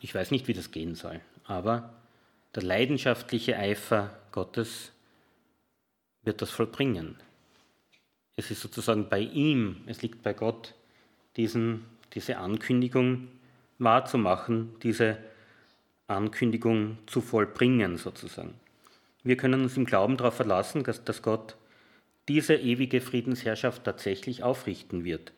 Ich 0.00 0.14
weiß 0.14 0.30
nicht, 0.30 0.48
wie 0.48 0.52
das 0.52 0.70
gehen 0.70 0.94
soll, 0.94 1.20
aber 1.44 1.94
der 2.54 2.62
leidenschaftliche 2.62 3.56
Eifer 3.56 4.18
Gottes 4.32 4.92
wird 6.22 6.42
das 6.42 6.50
vollbringen. 6.50 7.16
Es 8.36 8.50
ist 8.50 8.60
sozusagen 8.60 9.08
bei 9.08 9.20
ihm, 9.20 9.82
es 9.86 10.02
liegt 10.02 10.22
bei 10.22 10.32
Gott, 10.32 10.74
diesen, 11.36 11.84
diese 12.14 12.38
Ankündigung 12.38 13.28
wahrzumachen, 13.78 14.74
diese 14.82 15.18
Ankündigung 16.06 16.98
zu 17.06 17.20
vollbringen 17.20 17.96
sozusagen. 17.96 18.54
Wir 19.22 19.36
können 19.36 19.62
uns 19.62 19.76
im 19.76 19.86
Glauben 19.86 20.16
darauf 20.16 20.34
verlassen, 20.34 20.84
dass, 20.84 21.04
dass 21.04 21.22
Gott 21.22 21.56
diese 22.28 22.54
ewige 22.54 23.00
Friedensherrschaft 23.00 23.84
tatsächlich 23.84 24.42
aufrichten 24.42 25.04
wird 25.04 25.32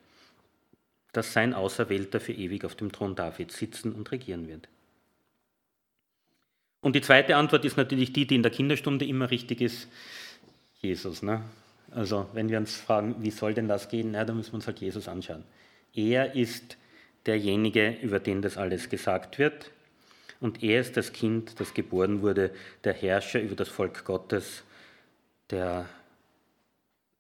dass 1.16 1.32
sein 1.32 1.54
Auserwählter 1.54 2.20
für 2.20 2.32
ewig 2.32 2.64
auf 2.64 2.74
dem 2.74 2.92
Thron 2.92 3.14
Davids 3.14 3.56
sitzen 3.56 3.92
und 3.92 4.12
regieren 4.12 4.48
wird. 4.48 4.68
Und 6.80 6.94
die 6.94 7.00
zweite 7.00 7.36
Antwort 7.36 7.64
ist 7.64 7.76
natürlich 7.76 8.12
die, 8.12 8.26
die 8.26 8.36
in 8.36 8.42
der 8.42 8.52
Kinderstunde 8.52 9.06
immer 9.06 9.30
richtig 9.30 9.60
ist, 9.60 9.88
Jesus. 10.80 11.22
Ne? 11.22 11.42
Also 11.90 12.28
wenn 12.34 12.48
wir 12.48 12.58
uns 12.58 12.76
fragen, 12.76 13.16
wie 13.20 13.30
soll 13.30 13.54
denn 13.54 13.66
das 13.66 13.88
gehen, 13.88 14.10
na, 14.12 14.24
dann 14.24 14.36
müssen 14.36 14.52
wir 14.52 14.56
uns 14.56 14.66
halt 14.66 14.78
Jesus 14.78 15.08
anschauen. 15.08 15.44
Er 15.94 16.34
ist 16.34 16.76
derjenige, 17.24 17.96
über 18.02 18.20
den 18.20 18.42
das 18.42 18.56
alles 18.56 18.88
gesagt 18.88 19.38
wird. 19.38 19.70
Und 20.38 20.62
er 20.62 20.82
ist 20.82 20.98
das 20.98 21.12
Kind, 21.12 21.58
das 21.60 21.72
geboren 21.72 22.20
wurde, 22.20 22.50
der 22.84 22.92
Herrscher 22.92 23.40
über 23.40 23.56
das 23.56 23.68
Volk 23.68 24.04
Gottes, 24.04 24.64
der 25.50 25.88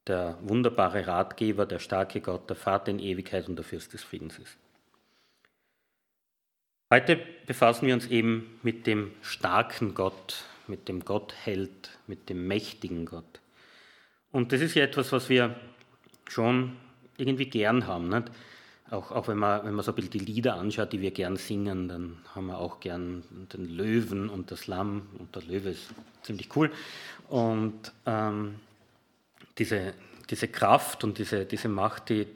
der 0.06 0.38
wunderbare 0.42 1.06
Ratgeber, 1.06 1.66
der 1.66 1.78
starke 1.78 2.20
Gott, 2.20 2.48
der 2.48 2.56
Vater 2.56 2.90
in 2.90 2.98
Ewigkeit 2.98 3.48
und 3.48 3.56
der 3.56 3.64
Fürst 3.64 3.92
des 3.92 4.02
Friedens 4.02 4.38
ist. 4.38 4.56
Heute 6.92 7.18
befassen 7.46 7.88
wir 7.88 7.94
uns 7.94 8.06
eben 8.06 8.60
mit 8.62 8.86
dem 8.86 9.10
starken 9.20 9.94
Gott, 9.94 10.44
mit 10.68 10.88
dem 10.88 11.04
Gottheld, 11.04 11.90
mit 12.06 12.28
dem 12.28 12.46
mächtigen 12.46 13.06
Gott. 13.06 13.40
Und 14.30 14.52
das 14.52 14.60
ist 14.60 14.74
ja 14.74 14.84
etwas, 14.84 15.10
was 15.10 15.28
wir 15.28 15.56
schon 16.28 16.76
irgendwie 17.16 17.46
gern 17.46 17.86
haben. 17.88 18.08
Nicht? 18.08 18.30
Auch, 18.90 19.10
auch 19.10 19.26
wenn, 19.26 19.38
man, 19.38 19.64
wenn 19.64 19.74
man 19.74 19.84
so 19.84 19.90
ein 19.90 19.96
bisschen 19.96 20.12
die 20.12 20.18
Lieder 20.20 20.54
anschaut, 20.54 20.92
die 20.92 21.00
wir 21.00 21.10
gern 21.10 21.36
singen, 21.36 21.88
dann 21.88 22.18
haben 22.34 22.46
wir 22.46 22.58
auch 22.58 22.78
gern 22.78 23.24
den 23.52 23.64
Löwen 23.64 24.28
und 24.28 24.52
das 24.52 24.68
Lamm. 24.68 25.08
Und 25.18 25.34
der 25.34 25.42
Löwe 25.42 25.70
ist 25.70 25.92
ziemlich 26.22 26.54
cool. 26.54 26.70
Und 27.28 27.92
ähm, 28.06 28.56
diese, 29.58 29.94
diese 30.30 30.48
Kraft 30.48 31.04
und 31.04 31.18
diese, 31.18 31.44
diese 31.46 31.68
Macht, 31.68 32.08
die, 32.08 32.26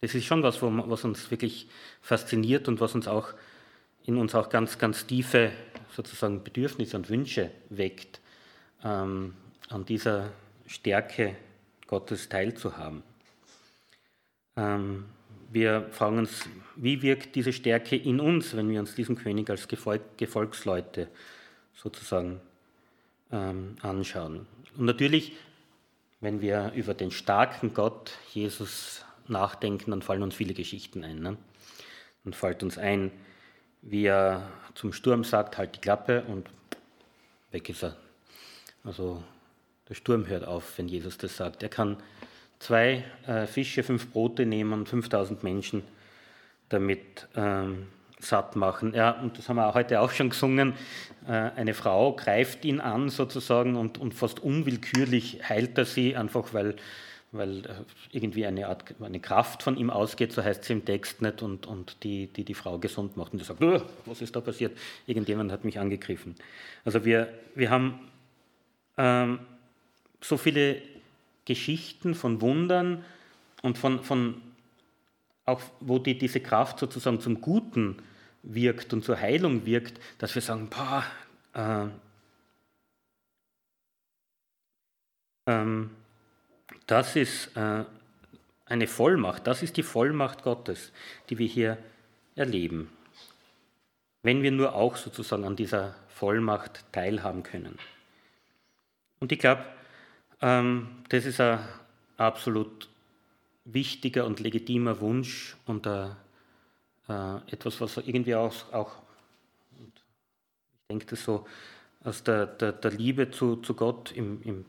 das 0.00 0.14
ist 0.14 0.24
schon 0.24 0.42
was, 0.42 0.60
was 0.62 1.04
uns 1.04 1.30
wirklich 1.30 1.68
fasziniert 2.00 2.68
und 2.68 2.80
was 2.80 2.94
uns 2.94 3.08
auch 3.08 3.32
in 4.04 4.16
uns 4.18 4.34
auch 4.34 4.48
ganz, 4.48 4.78
ganz 4.78 5.06
tiefe 5.06 5.50
sozusagen 5.94 6.44
Bedürfnisse 6.44 6.96
und 6.96 7.08
Wünsche 7.08 7.50
weckt, 7.70 8.20
ähm, 8.84 9.34
an 9.68 9.84
dieser 9.84 10.30
Stärke 10.66 11.36
Gottes 11.86 12.28
teilzuhaben. 12.28 13.02
Ähm, 14.56 15.06
wir 15.50 15.88
fragen 15.92 16.18
uns, 16.18 16.48
wie 16.76 17.02
wirkt 17.02 17.34
diese 17.34 17.52
Stärke 17.52 17.96
in 17.96 18.20
uns, 18.20 18.56
wenn 18.56 18.68
wir 18.68 18.80
uns 18.80 18.94
diesen 18.94 19.16
König 19.16 19.48
als 19.48 19.68
Gefolg 19.68 20.02
Gefolgsleute 20.16 21.08
sozusagen 21.74 22.40
ähm, 23.32 23.76
anschauen. 23.82 24.46
Und 24.76 24.86
natürlich, 24.86 25.32
wenn 26.20 26.40
wir 26.40 26.72
über 26.74 26.94
den 26.94 27.10
starken 27.10 27.74
Gott 27.74 28.12
Jesus 28.32 29.04
nachdenken, 29.28 29.90
dann 29.90 30.02
fallen 30.02 30.22
uns 30.22 30.34
viele 30.34 30.54
Geschichten 30.54 31.04
ein. 31.04 31.20
Ne? 31.20 31.36
Dann 32.24 32.32
fällt 32.32 32.62
uns 32.62 32.78
ein, 32.78 33.10
wie 33.82 34.06
er 34.06 34.50
zum 34.74 34.92
Sturm 34.92 35.24
sagt, 35.24 35.58
halt 35.58 35.76
die 35.76 35.80
Klappe 35.80 36.22
und 36.24 36.48
weg 37.50 37.68
ist 37.68 37.82
er. 37.82 37.96
Also 38.84 39.22
der 39.88 39.94
Sturm 39.94 40.26
hört 40.26 40.44
auf, 40.44 40.78
wenn 40.78 40.88
Jesus 40.88 41.18
das 41.18 41.36
sagt. 41.36 41.62
Er 41.62 41.68
kann 41.68 41.96
zwei 42.58 43.04
äh, 43.26 43.46
Fische, 43.46 43.82
fünf 43.82 44.10
Brote 44.10 44.46
nehmen, 44.46 44.86
5000 44.86 45.42
Menschen 45.42 45.82
damit 46.68 47.28
ähm, 47.36 47.88
satt 48.20 48.56
machen. 48.56 48.94
Ja, 48.94 49.10
und 49.10 49.38
das 49.38 49.48
haben 49.48 49.56
wir 49.56 49.74
heute 49.74 50.00
auch 50.00 50.10
schon 50.10 50.30
gesungen. 50.30 50.74
Äh, 51.26 51.32
eine 51.32 51.74
Frau 51.74 52.12
greift 52.14 52.64
ihn 52.64 52.80
an 52.80 53.08
sozusagen 53.08 53.76
und, 53.76 53.98
und 53.98 54.14
fast 54.14 54.40
unwillkürlich 54.40 55.40
heilt 55.48 55.76
er 55.78 55.84
sie, 55.84 56.16
einfach 56.16 56.54
weil, 56.54 56.76
weil 57.32 57.66
äh, 57.66 57.70
irgendwie 58.12 58.46
eine 58.46 58.68
Art 58.68 58.94
eine 59.00 59.20
Kraft 59.20 59.62
von 59.62 59.76
ihm 59.76 59.90
ausgeht, 59.90 60.32
so 60.32 60.42
heißt 60.42 60.64
es 60.64 60.70
im 60.70 60.84
Text 60.84 61.20
nicht, 61.22 61.42
und, 61.42 61.66
und 61.66 62.02
die, 62.04 62.28
die 62.28 62.44
die 62.44 62.54
Frau 62.54 62.78
gesund 62.78 63.16
macht. 63.16 63.32
Und 63.32 63.40
sie 63.40 63.44
sagt, 63.44 63.60
was 64.06 64.22
ist 64.22 64.34
da 64.34 64.40
passiert? 64.40 64.76
Irgendjemand 65.06 65.52
hat 65.52 65.64
mich 65.64 65.78
angegriffen. 65.78 66.36
Also 66.84 67.04
wir, 67.04 67.28
wir 67.54 67.70
haben 67.70 68.00
ähm, 68.96 69.40
so 70.20 70.36
viele 70.36 70.80
Geschichten 71.44 72.14
von 72.14 72.40
Wundern 72.40 73.04
und 73.62 73.78
von, 73.78 74.02
von 74.02 74.40
auch 75.46 75.62
wo 75.80 75.98
die, 75.98 76.18
diese 76.18 76.40
Kraft 76.40 76.78
sozusagen 76.78 77.20
zum 77.20 77.40
Guten 77.40 78.02
wirkt 78.42 78.92
und 78.92 79.04
zur 79.04 79.18
Heilung 79.18 79.64
wirkt, 79.64 80.00
dass 80.18 80.34
wir 80.34 80.42
sagen, 80.42 80.68
boah, 80.68 81.04
äh, 81.54 81.86
ähm, 85.46 85.90
das 86.86 87.16
ist 87.16 87.56
äh, 87.56 87.84
eine 88.66 88.86
Vollmacht, 88.86 89.46
das 89.46 89.62
ist 89.62 89.76
die 89.76 89.82
Vollmacht 89.82 90.42
Gottes, 90.42 90.92
die 91.30 91.38
wir 91.38 91.46
hier 91.46 91.78
erleben. 92.34 92.90
Wenn 94.22 94.42
wir 94.42 94.50
nur 94.50 94.74
auch 94.74 94.96
sozusagen 94.96 95.44
an 95.44 95.56
dieser 95.56 95.94
Vollmacht 96.08 96.84
teilhaben 96.92 97.42
können. 97.42 97.78
Und 99.20 99.30
ich 99.30 99.38
glaube, 99.38 99.64
ähm, 100.40 100.88
das 101.08 101.24
ist 101.24 101.40
ein 101.40 101.60
absolut 102.16 102.88
wichtiger 103.66 104.24
und 104.24 104.40
legitimer 104.40 105.00
Wunsch 105.00 105.56
und 105.66 105.86
äh, 105.86 106.06
äh, 107.08 107.36
etwas, 107.50 107.80
was 107.80 107.98
irgendwie 107.98 108.34
auch, 108.34 108.72
auch 108.72 108.92
ich 109.74 110.88
denke 110.88 111.06
das 111.06 111.24
so, 111.24 111.46
aus 112.04 112.22
der, 112.22 112.46
der, 112.46 112.72
der 112.72 112.92
Liebe 112.92 113.30
zu, 113.30 113.56
zu 113.56 113.74
Gott 113.74 114.12
im, 114.12 114.40
im, 114.42 114.64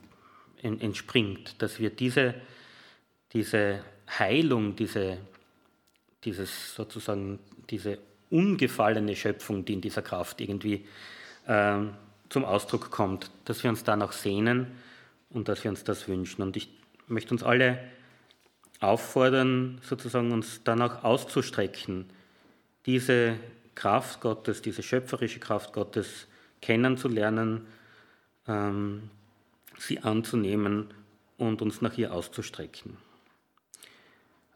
in, 0.62 0.82
entspringt, 0.82 1.62
dass 1.62 1.80
wir 1.80 1.92
diese, 1.92 2.34
diese 3.34 3.84
Heilung, 4.10 4.76
diese, 4.76 5.20
dieses 6.24 6.74
sozusagen, 6.74 7.40
diese 7.70 8.00
ungefallene 8.32 9.16
Schöpfung, 9.16 9.64
die 9.66 9.74
in 9.74 9.82
dieser 9.82 10.02
Kraft 10.02 10.42
irgendwie 10.42 10.86
äh, 11.46 11.78
zum 12.30 12.46
Ausdruck 12.46 12.90
kommt, 12.90 13.30
dass 13.46 13.64
wir 13.64 13.70
uns 13.70 13.84
danach 13.84 14.12
sehnen 14.12 14.68
und 15.30 15.48
dass 15.48 15.64
wir 15.64 15.70
uns 15.70 15.84
das 15.84 16.08
wünschen. 16.08 16.42
Und 16.42 16.58
ich 16.58 16.70
möchte 17.08 17.34
uns 17.34 17.44
alle 17.44 17.80
auffordern, 18.80 19.80
sozusagen 19.82 20.32
uns 20.32 20.62
danach 20.64 21.04
auszustrecken, 21.04 22.06
diese 22.86 23.38
Kraft 23.76 24.22
Gottes, 24.22 24.62
diese 24.62 24.84
schöpferische 24.84 25.40
Kraft 25.40 25.74
Gottes 25.74 26.28
kennenzulernen, 26.62 27.66
ähm, 28.48 29.10
sie 29.78 30.00
anzunehmen 30.00 30.88
und 31.38 31.62
uns 31.62 31.82
nach 31.82 31.98
ihr 31.98 32.14
auszustrecken. 32.14 32.98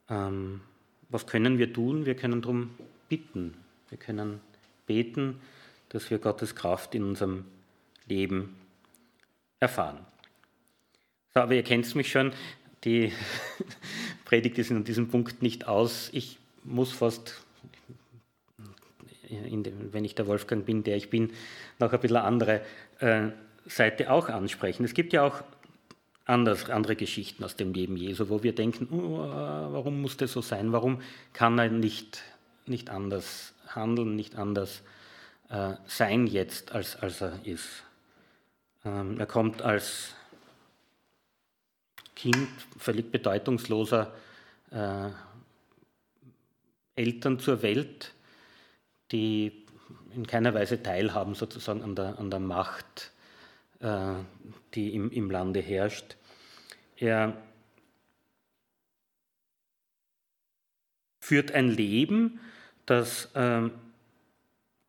Ähm, 0.09 0.61
was 1.09 1.27
können 1.27 1.57
wir 1.57 1.71
tun? 1.71 2.05
Wir 2.05 2.15
können 2.15 2.41
darum 2.41 2.71
bitten. 3.09 3.55
Wir 3.89 3.97
können 3.97 4.39
beten, 4.87 5.39
dass 5.89 6.09
wir 6.09 6.17
Gottes 6.17 6.55
Kraft 6.55 6.95
in 6.95 7.03
unserem 7.03 7.45
Leben 8.07 8.55
erfahren. 9.59 9.99
So, 11.33 11.41
aber 11.41 11.53
ihr 11.53 11.63
kennt 11.63 11.93
mich 11.95 12.11
schon, 12.11 12.33
die 12.83 13.11
Predigt 14.31 14.57
ist 14.59 14.71
in 14.71 14.85
diesem 14.85 15.09
Punkt 15.09 15.41
nicht 15.41 15.67
aus. 15.67 16.09
Ich 16.13 16.39
muss 16.63 16.93
fast, 16.93 17.41
dem, 19.29 19.91
wenn 19.91 20.05
ich 20.05 20.15
der 20.15 20.25
Wolfgang 20.25 20.65
bin, 20.65 20.85
der 20.85 20.95
ich 20.95 21.09
bin, 21.09 21.33
noch 21.79 21.91
ein 21.91 21.99
bisschen 21.99 22.15
andere 22.15 22.61
äh, 22.99 23.23
Seite 23.65 24.09
auch 24.09 24.29
ansprechen. 24.29 24.85
Es 24.85 24.93
gibt 24.93 25.11
ja 25.11 25.23
auch 25.23 25.43
anders, 26.23 26.69
andere 26.69 26.95
Geschichten 26.95 27.43
aus 27.43 27.57
dem 27.57 27.73
Leben 27.73 27.97
Jesu, 27.97 28.29
wo 28.29 28.41
wir 28.41 28.55
denken, 28.55 28.87
oh, 28.89 29.17
warum 29.17 30.01
muss 30.01 30.15
das 30.15 30.31
so 30.31 30.41
sein? 30.41 30.71
Warum 30.71 31.01
kann 31.33 31.59
er 31.59 31.67
nicht, 31.67 32.21
nicht 32.65 32.89
anders 32.89 33.53
handeln, 33.67 34.15
nicht 34.15 34.37
anders 34.37 34.81
äh, 35.49 35.73
sein 35.87 36.25
jetzt, 36.25 36.71
als, 36.71 36.95
als 36.95 37.19
er 37.19 37.37
ist? 37.43 37.83
Ähm, 38.85 39.19
er 39.19 39.25
kommt 39.25 39.61
als 39.61 40.15
Kind 42.21 42.49
völlig 42.77 43.11
bedeutungsloser 43.11 44.13
äh, 44.69 45.09
Eltern 46.93 47.39
zur 47.39 47.63
Welt, 47.63 48.13
die 49.11 49.65
in 50.13 50.27
keiner 50.27 50.53
Weise 50.53 50.83
teilhaben 50.83 51.33
sozusagen 51.33 51.81
an 51.81 51.95
der, 51.95 52.19
an 52.19 52.29
der 52.29 52.39
Macht, 52.39 53.11
äh, 53.79 54.13
die 54.75 54.93
im, 54.93 55.09
im 55.09 55.31
Lande 55.31 55.61
herrscht. 55.61 56.15
Er 56.95 57.35
führt 61.21 61.53
ein 61.53 61.69
Leben, 61.69 62.39
das 62.85 63.33
äh, 63.33 63.67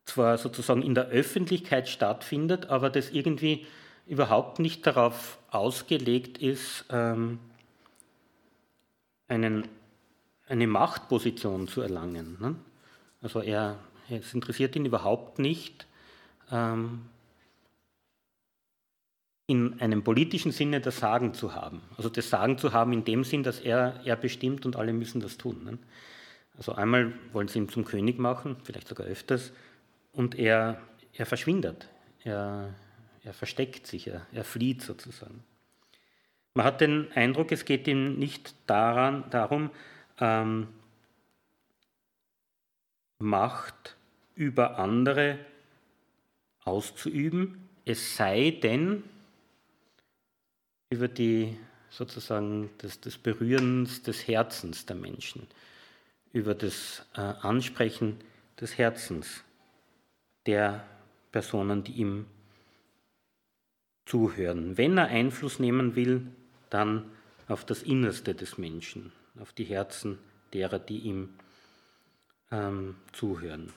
zwar 0.05 0.37
sozusagen 0.37 0.83
in 0.83 0.93
der 0.93 1.07
Öffentlichkeit 1.07 1.89
stattfindet, 1.89 2.67
aber 2.67 2.91
das 2.91 3.09
irgendwie 3.09 3.65
überhaupt 4.05 4.59
nicht 4.59 4.85
darauf 4.85 5.39
ausgelegt 5.49 6.37
ist, 6.37 6.85
ähm, 6.89 7.39
einen, 9.27 9.67
eine 10.47 10.67
Machtposition 10.67 11.67
zu 11.67 11.81
erlangen. 11.81 12.37
Ne? 12.39 12.55
Also 13.21 13.39
er, 13.39 13.79
es 14.09 14.33
interessiert 14.33 14.75
ihn 14.75 14.85
überhaupt 14.85 15.39
nicht, 15.39 15.87
ähm, 16.51 17.03
in 19.45 19.79
einem 19.81 20.03
politischen 20.03 20.51
Sinne 20.51 20.79
das 20.79 20.99
Sagen 20.99 21.33
zu 21.33 21.53
haben. 21.53 21.81
Also 21.97 22.09
das 22.09 22.29
Sagen 22.29 22.57
zu 22.57 22.71
haben 22.71 22.93
in 22.93 23.03
dem 23.03 23.23
Sinn, 23.23 23.43
dass 23.43 23.59
er, 23.59 23.99
er 24.05 24.15
bestimmt 24.15 24.65
und 24.65 24.75
alle 24.75 24.93
müssen 24.93 25.19
das 25.19 25.37
tun. 25.37 25.63
Ne? 25.65 25.77
Also 26.57 26.73
einmal 26.73 27.13
wollen 27.33 27.47
sie 27.47 27.59
ihn 27.59 27.69
zum 27.69 27.83
König 27.83 28.19
machen, 28.19 28.57
vielleicht 28.63 28.87
sogar 28.87 29.07
öfters, 29.07 29.51
und 30.13 30.35
er, 30.35 30.79
er 31.13 31.25
verschwindet. 31.25 31.89
Er, 32.23 32.73
er 33.23 33.33
versteckt 33.33 33.87
sich, 33.87 34.07
er, 34.07 34.27
er 34.31 34.43
flieht 34.43 34.81
sozusagen. 34.81 35.43
Man 36.53 36.65
hat 36.65 36.81
den 36.81 37.11
Eindruck, 37.13 37.51
es 37.51 37.65
geht 37.65 37.87
ihm 37.87 38.19
nicht 38.19 38.55
daran, 38.67 39.29
darum, 39.29 39.71
ähm, 40.19 40.67
Macht 43.19 43.95
über 44.35 44.79
andere 44.79 45.39
auszuüben, 46.65 47.69
es 47.85 48.17
sei 48.17 48.51
denn 48.51 49.03
über 50.89 51.07
die 51.07 51.57
sozusagen 51.89 52.69
des, 52.79 52.99
des 52.99 53.17
Berührens 53.17 54.03
des 54.03 54.27
Herzens 54.27 54.85
der 54.85 54.95
Menschen, 54.95 55.47
über 56.33 56.53
das 56.53 57.05
äh, 57.15 57.21
Ansprechen 57.21 58.19
des 58.59 58.77
Herzens 58.77 59.43
der 60.45 60.85
Personen, 61.31 61.83
die 61.83 61.93
ihm 61.93 62.25
zuhören. 64.05 64.77
Wenn 64.77 64.97
er 64.97 65.07
Einfluss 65.07 65.59
nehmen 65.59 65.95
will, 65.95 66.27
dann 66.69 67.05
auf 67.47 67.65
das 67.65 67.83
Innerste 67.83 68.35
des 68.35 68.57
Menschen, 68.57 69.11
auf 69.39 69.53
die 69.53 69.65
Herzen 69.65 70.17
derer, 70.53 70.79
die 70.79 70.99
ihm 70.99 71.29
ähm, 72.51 72.95
zuhören. 73.11 73.71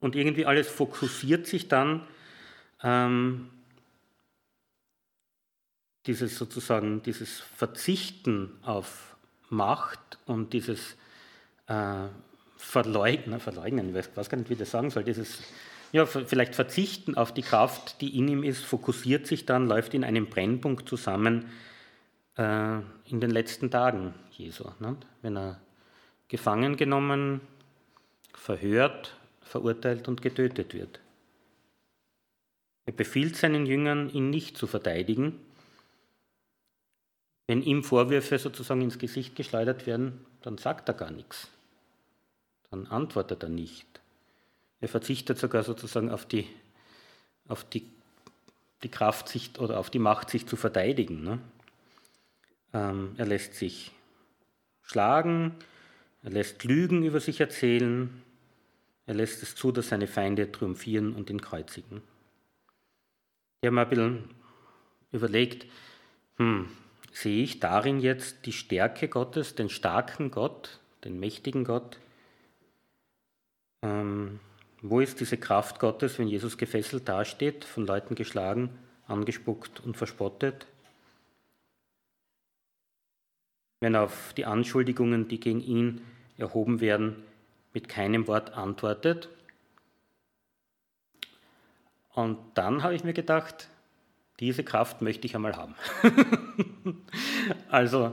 Und 0.00 0.14
irgendwie 0.14 0.46
alles 0.46 0.68
fokussiert 0.68 1.46
sich 1.46 1.68
dann, 1.68 2.06
ähm, 2.82 3.50
dieses 6.06 6.38
sozusagen, 6.38 7.02
dieses 7.02 7.40
Verzichten 7.40 8.50
auf 8.62 9.16
Macht 9.50 10.18
und 10.26 10.52
dieses 10.52 10.96
äh, 11.66 12.06
Verleugnen, 12.56 13.40
Verleugnen, 13.40 13.94
ich 13.94 14.16
weiß 14.16 14.28
gar 14.28 14.38
nicht, 14.38 14.48
wie 14.48 14.54
ich 14.54 14.58
das 14.58 14.70
sagen 14.70 14.90
soll, 14.90 15.04
dieses 15.04 15.42
ja, 15.92 16.06
vielleicht 16.06 16.54
verzichten 16.54 17.16
auf 17.16 17.32
die 17.32 17.42
Kraft, 17.42 18.00
die 18.00 18.18
in 18.18 18.28
ihm 18.28 18.42
ist, 18.42 18.64
fokussiert 18.64 19.26
sich 19.26 19.46
dann, 19.46 19.66
läuft 19.66 19.94
in 19.94 20.04
einem 20.04 20.26
Brennpunkt 20.26 20.88
zusammen 20.88 21.46
äh, 22.36 22.78
in 23.06 23.20
den 23.20 23.30
letzten 23.30 23.70
Tagen 23.70 24.14
Jesu. 24.32 24.64
Ne? 24.80 24.96
Wenn 25.22 25.36
er 25.36 25.60
gefangen 26.28 26.76
genommen, 26.76 27.40
verhört, 28.34 29.16
verurteilt 29.40 30.08
und 30.08 30.20
getötet 30.22 30.74
wird. 30.74 31.00
Er 32.84 32.92
befiehlt 32.92 33.36
seinen 33.36 33.66
Jüngern, 33.66 34.10
ihn 34.10 34.30
nicht 34.30 34.56
zu 34.56 34.66
verteidigen. 34.66 35.40
Wenn 37.46 37.62
ihm 37.62 37.82
Vorwürfe 37.82 38.38
sozusagen 38.38 38.82
ins 38.82 38.98
Gesicht 38.98 39.36
geschleudert 39.36 39.86
werden, 39.86 40.24
dann 40.42 40.58
sagt 40.58 40.88
er 40.88 40.94
gar 40.94 41.10
nichts. 41.10 41.50
Dann 42.70 42.86
antwortet 42.86 43.42
er 43.42 43.48
nicht. 43.48 43.97
Er 44.80 44.88
verzichtet 44.88 45.38
sogar 45.38 45.64
sozusagen 45.64 46.10
auf 46.10 46.26
die, 46.26 46.46
auf 47.48 47.64
die, 47.64 47.86
die 48.82 48.90
Kraft 48.90 49.28
sich, 49.28 49.58
oder 49.58 49.78
auf 49.78 49.90
die 49.90 49.98
Macht, 49.98 50.30
sich 50.30 50.46
zu 50.46 50.56
verteidigen. 50.56 51.22
Ne? 51.22 51.38
Ähm, 52.72 53.14
er 53.16 53.26
lässt 53.26 53.54
sich 53.54 53.92
schlagen, 54.82 55.54
er 56.22 56.30
lässt 56.30 56.64
Lügen 56.64 57.04
über 57.04 57.20
sich 57.20 57.40
erzählen, 57.40 58.22
er 59.06 59.14
lässt 59.14 59.42
es 59.42 59.54
zu, 59.54 59.72
dass 59.72 59.88
seine 59.88 60.06
Feinde 60.06 60.52
triumphieren 60.52 61.14
und 61.14 61.30
ihn 61.30 61.40
kreuzigen. 61.40 62.02
Ich 63.60 63.66
habe 63.66 63.74
mir 63.74 63.82
ein 63.82 63.88
bisschen 63.88 64.30
überlegt, 65.10 65.66
hm, 66.36 66.68
sehe 67.12 67.42
ich 67.42 67.58
darin 67.58 68.00
jetzt 68.00 68.46
die 68.46 68.52
Stärke 68.52 69.08
Gottes, 69.08 69.54
den 69.54 69.70
starken 69.70 70.30
Gott, 70.30 70.78
den 71.04 71.18
mächtigen 71.18 71.64
Gott? 71.64 71.98
Ähm, 73.82 74.40
wo 74.82 75.00
ist 75.00 75.20
diese 75.20 75.36
Kraft 75.36 75.80
Gottes, 75.80 76.18
wenn 76.18 76.28
Jesus 76.28 76.56
gefesselt 76.56 77.08
dasteht, 77.08 77.64
von 77.64 77.86
Leuten 77.86 78.14
geschlagen, 78.14 78.70
angespuckt 79.06 79.80
und 79.80 79.96
verspottet? 79.96 80.66
Wenn 83.80 83.94
er 83.94 84.04
auf 84.04 84.32
die 84.36 84.44
Anschuldigungen, 84.44 85.28
die 85.28 85.40
gegen 85.40 85.60
ihn 85.60 86.00
erhoben 86.36 86.80
werden, 86.80 87.16
mit 87.72 87.88
keinem 87.88 88.26
Wort 88.26 88.54
antwortet. 88.54 89.28
Und 92.10 92.38
dann 92.54 92.82
habe 92.82 92.94
ich 92.94 93.04
mir 93.04 93.12
gedacht, 93.12 93.68
diese 94.40 94.64
Kraft 94.64 95.02
möchte 95.02 95.26
ich 95.26 95.34
einmal 95.34 95.56
haben. 95.56 95.74
also, 97.68 98.12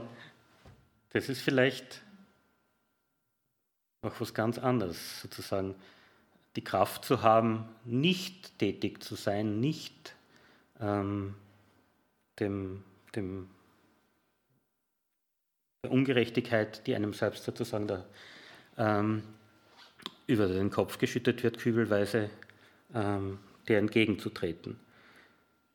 das 1.10 1.28
ist 1.28 1.40
vielleicht 1.40 2.02
noch 4.02 4.20
was 4.20 4.34
ganz 4.34 4.58
anderes, 4.58 5.22
sozusagen 5.22 5.74
die 6.56 6.64
Kraft 6.64 7.04
zu 7.04 7.22
haben, 7.22 7.68
nicht 7.84 8.58
tätig 8.58 9.02
zu 9.02 9.14
sein, 9.14 9.60
nicht 9.60 10.14
ähm, 10.80 11.34
dem, 12.40 12.82
dem, 13.14 13.48
der 15.84 15.92
Ungerechtigkeit, 15.92 16.86
die 16.86 16.94
einem 16.94 17.12
selbst 17.12 17.44
sozusagen 17.44 17.86
da, 17.86 18.04
ähm, 18.78 19.22
über 20.26 20.48
den 20.48 20.70
Kopf 20.70 20.98
geschüttet 20.98 21.42
wird, 21.42 21.58
kübelweise, 21.58 22.30
ähm, 22.94 23.38
der 23.68 23.78
entgegenzutreten. 23.78 24.78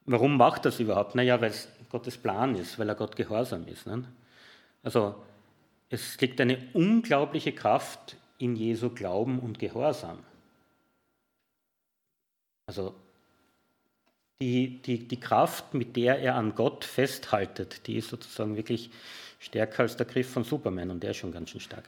Warum 0.06 0.36
macht 0.38 0.65
das 0.65 0.80
überhaupt? 0.80 1.15
Naja, 1.15 1.39
weil 1.41 1.52
es 1.52 1.70
Gottes 1.89 2.17
Plan 2.17 2.56
ist, 2.56 2.80
weil 2.80 2.89
er 2.89 2.96
Gott 2.96 3.15
gehorsam 3.15 3.67
ist. 3.67 3.86
Ne? 3.86 4.04
Also 4.84 5.15
es 5.89 6.20
liegt 6.20 6.41
eine 6.41 6.58
unglaubliche 6.74 7.52
Kraft 7.52 8.15
in 8.38 8.56
Jesu 8.56 8.89
Glauben 8.89 9.39
und 9.39 9.60
Gehorsam. 9.60 10.20
Also 12.71 12.95
die, 14.39 14.81
die, 14.81 15.05
die 15.05 15.19
Kraft, 15.19 15.73
mit 15.73 15.97
der 15.97 16.19
er 16.19 16.36
an 16.36 16.55
Gott 16.55 16.86
festhaltet, 16.86 17.86
die 17.86 17.97
ist 17.97 18.07
sozusagen 18.07 18.55
wirklich 18.55 18.91
stärker 19.39 19.84
als 19.84 19.97
der 19.97 20.05
Griff 20.05 20.31
von 20.31 20.45
Superman 20.45 20.89
und 20.89 21.03
der 21.03 21.12
ist 21.12 21.17
schon 21.17 21.34
ganz 21.34 21.49
schön 21.49 21.60
stark. 21.60 21.84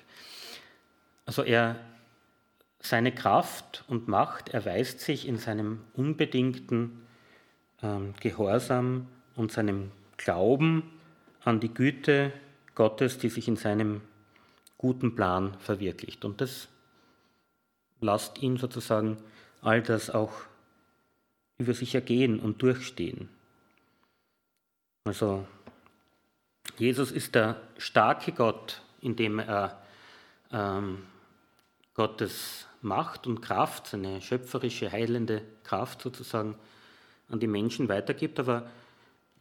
Also 1.25 1.43
er, 1.43 1.77
seine 2.81 3.13
Kraft 3.13 3.85
und 3.87 4.09
Macht 4.09 4.49
erweist 4.49 4.99
sich 4.99 5.25
in 5.25 5.37
seinem 5.37 5.79
unbedingten 5.93 7.07
ähm, 7.81 8.13
Gehorsam 8.19 9.07
und 9.37 9.53
seinem 9.53 9.89
Glauben 10.17 10.91
an 11.45 11.61
die 11.61 11.73
Güte 11.73 12.33
Gottes, 12.75 13.19
die 13.19 13.29
sich 13.29 13.47
in 13.47 13.55
seinem 13.55 14.01
guten 14.77 15.15
Plan 15.15 15.55
verwirklicht. 15.59 16.25
Und 16.25 16.41
das 16.41 16.67
lasst 18.01 18.41
ihn 18.41 18.57
sozusagen 18.57 19.15
all 19.61 19.81
das 19.81 20.09
auch 20.09 20.33
über 21.57 21.73
sich 21.73 21.95
ergehen 21.95 22.39
und 22.39 22.61
durchstehen. 22.61 23.29
Also 25.05 25.45
Jesus 26.77 27.11
ist 27.11 27.35
der 27.35 27.61
starke 27.77 28.31
Gott, 28.31 28.81
indem 29.01 29.39
er 29.39 29.81
ähm, 30.51 31.03
Gottes 31.93 32.67
Macht 32.81 33.27
und 33.27 33.41
Kraft, 33.41 33.87
seine 33.87 34.21
schöpferische, 34.21 34.91
heilende 34.91 35.43
Kraft 35.63 36.01
sozusagen 36.01 36.55
an 37.29 37.39
die 37.39 37.47
Menschen 37.47 37.89
weitergibt. 37.89 38.39
Aber 38.39 38.69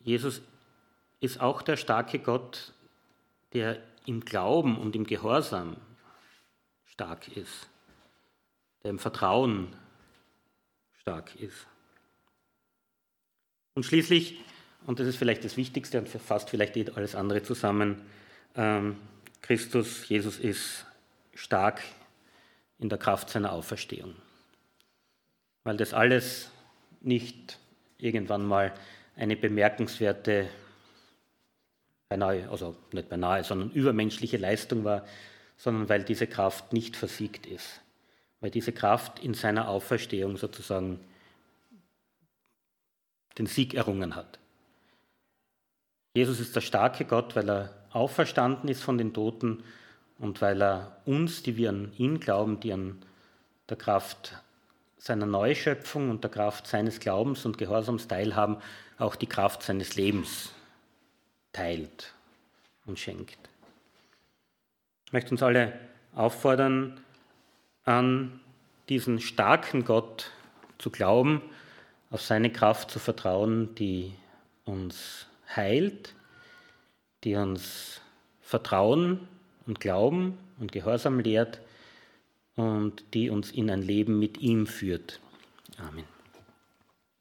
Jesus 0.03 0.43
ist 1.21 1.41
auch 1.41 1.63
der 1.63 1.77
starke 1.77 2.19
Gott, 2.19 2.73
der 3.53 3.83
im 4.07 4.25
Glauben 4.25 4.77
und 4.77 4.97
im 4.97 5.05
Gehorsam 5.05 5.77
stark 6.87 7.29
ist, 7.37 7.69
der 8.83 8.91
im 8.91 8.99
Vertrauen 8.99 9.75
stark 11.01 11.35
ist. 11.37 11.67
Und 13.75 13.85
schließlich, 13.85 14.41
und 14.87 15.01
das 15.01 15.07
ist 15.07 15.17
vielleicht 15.17 15.45
das 15.45 15.57
Wichtigste 15.57 15.99
und 15.99 16.09
fasst 16.09 16.51
vielleicht 16.51 16.77
eh 16.77 16.87
alles 16.95 17.15
andere 17.15 17.43
zusammen, 17.43 18.03
ähm, 18.55 18.97
Christus, 19.41 20.09
Jesus 20.09 20.39
ist 20.39 20.87
stark 21.35 21.83
in 22.79 22.89
der 22.89 22.99
Kraft 22.99 23.31
seiner 23.31 23.53
Auferstehung. 23.53 24.15
Weil 25.65 25.77
das 25.77 25.95
alles 25.95 26.51
nicht 27.01 27.59
irgendwann 27.99 28.45
mal 28.45 28.73
eine 29.17 29.37
bemerkenswerte, 29.37 30.49
beinahe, 32.09 32.49
also 32.51 32.77
nicht 32.93 33.09
beinahe, 33.09 33.45
sondern 33.45 33.71
übermenschliche 33.71 34.37
Leistung 34.37 34.85
war, 34.85 35.07
sondern 35.57 35.89
weil 35.89 36.05
diese 36.05 36.27
Kraft 36.27 36.73
nicht 36.73 36.97
versiegt 36.97 37.47
ist. 37.47 37.81
Weil 38.41 38.51
diese 38.51 38.73
Kraft 38.73 39.21
in 39.21 39.35
seiner 39.35 39.69
Auferstehung 39.69 40.37
sozusagen 40.37 41.01
den 43.39 43.47
Sieg 43.47 43.75
errungen 43.75 44.15
hat. 44.15 44.39
Jesus 46.15 46.41
ist 46.41 46.55
der 46.55 46.61
starke 46.61 47.05
Gott, 47.05 47.35
weil 47.37 47.49
er 47.49 47.71
auferstanden 47.91 48.69
ist 48.69 48.83
von 48.83 48.99
den 48.99 49.15
Toten 49.15 49.63
und 50.19 50.41
weil 50.41 50.63
er 50.63 50.97
uns, 51.05 51.43
die 51.43 51.57
wir 51.57 51.71
an 51.71 51.93
ihn 51.97 52.21
glauben, 52.21 52.61
die 52.61 52.73
an 52.73 53.03
der 53.69 53.77
Kraft 53.77 54.35
seiner 54.99 55.27
Neuschöpfung 55.27 56.11
und 56.11 56.23
der 56.23 56.31
Kraft 56.31 56.67
seines 56.67 57.01
Glaubens 57.01 57.45
und 57.45 57.59
Gehorsams 57.59 58.07
teilhaben, 58.07 58.59
auch 58.99 59.17
die 59.17 59.27
Kraft 59.27 59.63
seines 59.63 59.97
Lebens 59.97 60.53
teilt 61.53 62.13
und 62.87 62.99
schenkt. 62.99 63.39
Ich 65.07 65.13
möchte 65.13 65.33
uns 65.33 65.43
alle 65.43 65.73
auffordern, 66.15 67.01
an 67.85 68.41
diesen 68.89 69.21
starken 69.21 69.85
Gott 69.85 70.31
zu 70.79 70.91
glauben, 70.91 71.43
auf 72.13 72.21
seine 72.21 72.51
Kraft 72.51 72.91
zu 72.91 72.99
vertrauen, 72.99 73.75
die 73.75 74.13
uns 74.65 75.27
heilt, 75.57 76.15
die 77.25 77.35
uns 77.35 78.01
Vertrauen 78.43 79.27
und 79.67 79.81
Glauben 79.81 80.39
und 80.61 80.73
Gehorsam 80.73 81.21
lehrt 81.21 81.61
und 82.55 83.03
die 83.15 83.31
uns 83.31 83.51
in 83.51 83.71
ein 83.71 83.83
Leben 83.83 84.19
mit 84.19 84.39
ihm 84.39 84.67
führt. 84.67 85.21
Amen. 85.79 86.12